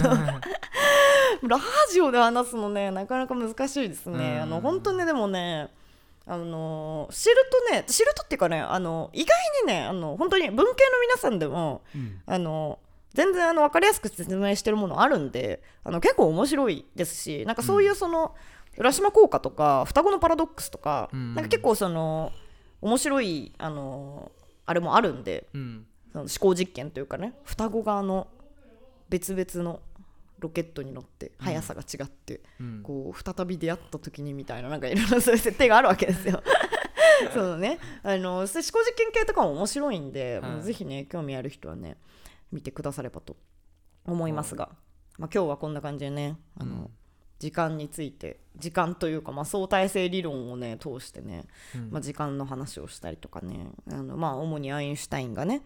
[1.43, 1.61] のラ
[1.93, 4.37] ジオで話すのねなかなか難しいですね。
[4.37, 4.43] うん。
[4.43, 5.69] あの本当ねでもね
[6.27, 7.37] あの知る
[7.69, 12.23] とね知るとっていうかねあの意外にねあの本当に文系の皆さんでもうん。
[12.27, 12.81] あの
[13.15, 18.35] 全然あの分かりやすく説明してるものあるんであの結構面白いですしなんかそういうその、
[18.77, 21.35] 浦島効果とか双子のパラドックスとか,、うん。
[21.35, 22.33] なんか結構その
[22.83, 24.33] 面白いあの
[24.67, 25.87] あれもあるんでうん。
[26.13, 28.29] その思考実験というかね双子があの
[29.09, 29.81] 別々の
[30.39, 32.81] ロケットに乗って速さが違って、うん。
[32.83, 36.43] こう再び出会った時にみたいななんかいろいろそういう設定があるわけですよ。
[37.33, 37.79] そのね。
[38.03, 40.51] あの思考実験系とかも面白いんで、はい。
[40.51, 41.97] もうぜひね興味ある人はね
[42.55, 43.37] 見てくださればと
[44.07, 44.71] 思いますが、
[45.19, 46.91] まあ、今日はこんな感じでねあの、うん。
[47.41, 51.45] 時間について時間というか、まあ、相対性理論をね通してね、
[51.75, 51.91] うん。
[51.91, 55.63] まあ、時間の話をしたりとかねあの、まあ、主にアインシュタインがね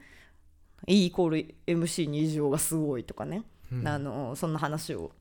[0.87, 3.87] E イコール MC2 乗がすごいとかね、うん。
[3.87, 5.13] あのそんな話を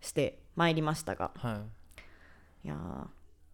[0.00, 1.30] してまいりましたが。
[1.36, 1.82] はい。
[2.68, 3.06] やー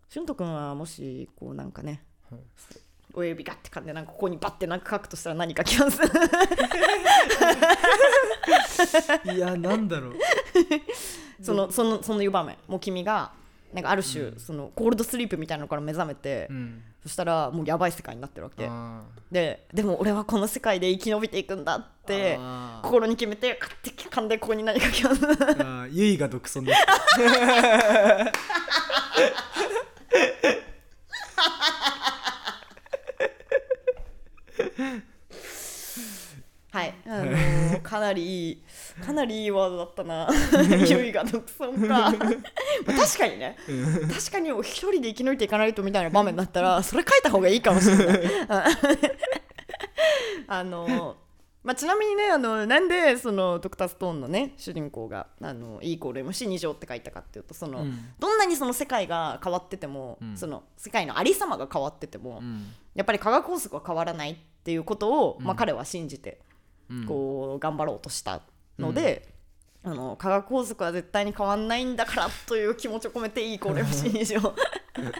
[0.09, 2.41] 俊斗君はもしこうなんかねはい
[3.15, 6.01] 親指ガッて噛んでなんかここにバッてなんか書くとしたら何書きます？
[9.35, 10.15] いやなんだろう。
[11.43, 13.33] そのそのそのいう場面もう君が
[13.73, 16.83] なんかある種、そのコールドスリープみたいなのから目覚めて、うん。
[17.03, 18.67] そしたらもうやばい世界になってるわけ。
[18.69, 22.39] あででも俺はこの世界で生き延びていくんだって
[22.83, 25.21] 心に決めてカッて噛んでここに何書きます？
[25.93, 26.79] ゆいが独尊です
[36.71, 38.63] はい、あのーかなりいい
[39.05, 40.29] かなりいいワードだったな。
[40.87, 41.89] ゆいが独尊か。
[41.89, 43.57] まあ確かにね。
[44.13, 48.21] 確かに一人で生き抜いていかないとみたいな場面だったらそれ書いた方がいいかもしれない。
[50.47, 51.29] あのー
[51.69, 57.99] まあ、ちなみにねあのなんでそのドクターストーンのね主人公があの E イコール MC2 乗って書いたかっていうとその、うん。
[58.19, 60.37] どんなにその世界が変わってても、うん。
[60.37, 62.73] その世界のありさまが変わってても、うん。
[62.95, 65.57] やっぱり科学法則は変わらないっていうことを、まあ、うん。
[65.59, 66.41] 彼は信じて
[66.89, 67.07] うん。
[67.07, 68.41] こう頑張ろうとした
[68.79, 69.29] ので、
[69.91, 75.01] あの科学法則は絶対に変わんないんだからという気持ちを込めていいこれを信じよう。
[75.01, 75.13] っ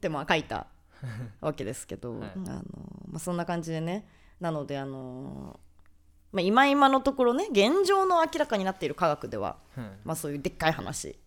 [0.00, 0.68] てまあ書いた
[1.40, 2.30] わけですけど、はい。
[2.34, 2.62] あの
[3.08, 4.06] まあ、そんな感じでね。
[4.40, 5.58] なのであの
[6.32, 11.18] まあ、今今のところね現状の明らかになっている科学では、うんまあ、そういうでっかい話。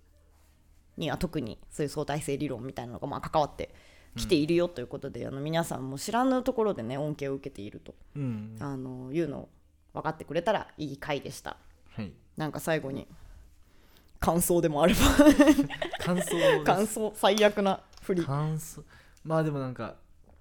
[0.97, 3.73] には特にそういう相対性理論みたいなのがまあ関わって
[4.15, 7.93] きているよということで、あの皆さんも知らぬところでね恩恵を受けていると。
[8.15, 8.57] うん。
[8.59, 9.49] あのいうのを
[9.93, 11.51] 分かってくれたらいい回でした。
[11.51, 11.66] はい
[12.37, 13.07] なんか最後に
[14.19, 14.99] 感想でもあれば。
[16.03, 18.23] 感想感想最悪な振り。
[18.25, 18.83] 感想。
[19.23, 19.95] まあでもなんか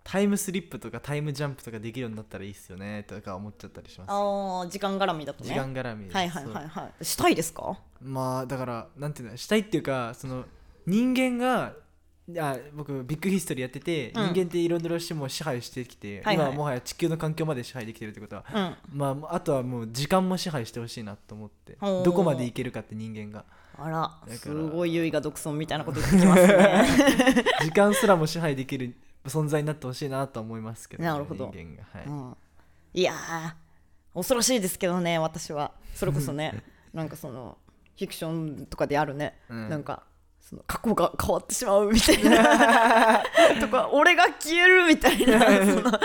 [0.04, 4.10] タイムスリップとかタイムジャンプとかできるようになったらいいっすよねとか思っちゃったりします。
[4.10, 5.50] あー時間絡みだとね。
[5.50, 7.04] 時間絡みではいはいはいはい。
[7.04, 7.78] したいですか？
[8.00, 10.44] まあだからなんていうのしたいっていうかその
[10.86, 11.74] 人間が
[12.38, 14.32] あ僕ビッグヒストリーやってて、うん。
[14.32, 16.34] 人間っていろいろしても支配してきて、はいはい。
[16.34, 18.76] 今はもはや地球の環境まで支配できてるってことは、うん。
[18.98, 22.04] まああとはもう時間も支配してほしいなと思ってほう。
[22.04, 23.44] どこまでいけるかって人間が。
[23.78, 27.44] あららすごい優位が独尊みたいなこと言ってきますね。
[27.62, 31.52] 時間すらも支配できる存在になってほしいなとは思いますけどね、なるほど。
[31.54, 31.82] 人間が。
[31.92, 32.36] はい、うん。
[32.94, 33.54] いやー
[34.14, 35.72] 恐ろしいですけどね私は。
[35.94, 36.62] それこそね
[36.94, 37.58] なんかその
[37.96, 39.68] フィクションとかであるね、うん。
[39.68, 40.04] なんか
[40.48, 43.20] その過去が変わってしまうみたいな。
[43.60, 45.40] とか俺が消えるみたいな。
[45.40, 46.00] その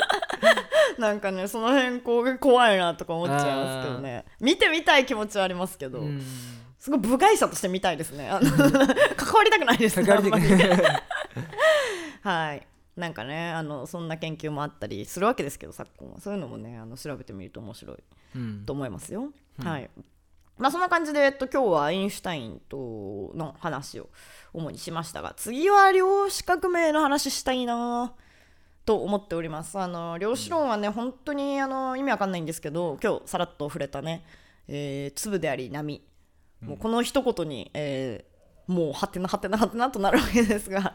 [0.97, 4.25] なんかねその辺こう怖いなとか思っちゃいますけどね。
[4.39, 6.23] 見てみたい気持ちはありますけど、うん。
[6.79, 8.31] すごい部外者として見たいですね。
[8.31, 8.49] あの
[9.15, 10.01] 関わりたくないです。
[10.01, 10.45] ねあんまり。
[12.23, 12.67] はい。
[12.95, 16.19] なんかねあのそんな研究もあったりするわけですけど昨今は。
[16.19, 17.97] そういうのもねあの調べてみると面白い
[18.35, 18.63] うん。
[18.65, 19.31] と思いますよ。
[19.63, 19.87] はい
[20.61, 24.09] まあそんな感じで、えっと、今日はアインシュタインとの話を
[24.53, 28.13] 主にしましたが次は量子革命の話したいな
[28.85, 29.79] と思っております。
[29.79, 34.23] あの量子論はね本当にあの意味わかんないんですけど今日さらっと触れたね、
[34.67, 36.01] えー粒であり波。
[36.61, 38.31] もうこの一言に、えー
[38.67, 40.93] もうはてなはてなはてなとなるわけですが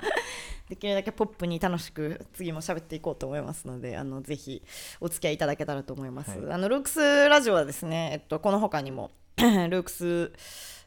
[0.69, 4.62] できるだけポップに楽しく次も喋っていこうと思いますのであのぜひ
[5.01, 9.11] お付き合いいただけたらと思います、はいあのルークスラジオはですね、えっと、この他にも
[9.70, 10.32] ルークス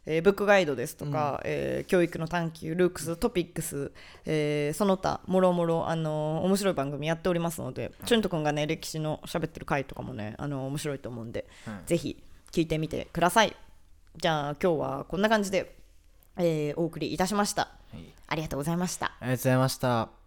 [0.06, 3.92] えーブックガイドですとか、えー教育の探求ルークストピックス、
[4.26, 11.76] えーその他もろもろあの面白い番組やっておりますので、チュント君がね歴史の喋ってる回とかもねあの面白いと思うんで、はい。
[11.86, 13.56] ぜひ聞いてみてください。
[14.18, 15.76] じゃあ今日はこんな感じで、
[16.38, 17.70] えーお送りいたしました。
[17.94, 18.04] はい。
[18.28, 19.08] ありがとうございました。
[19.20, 20.19] ありがとうございました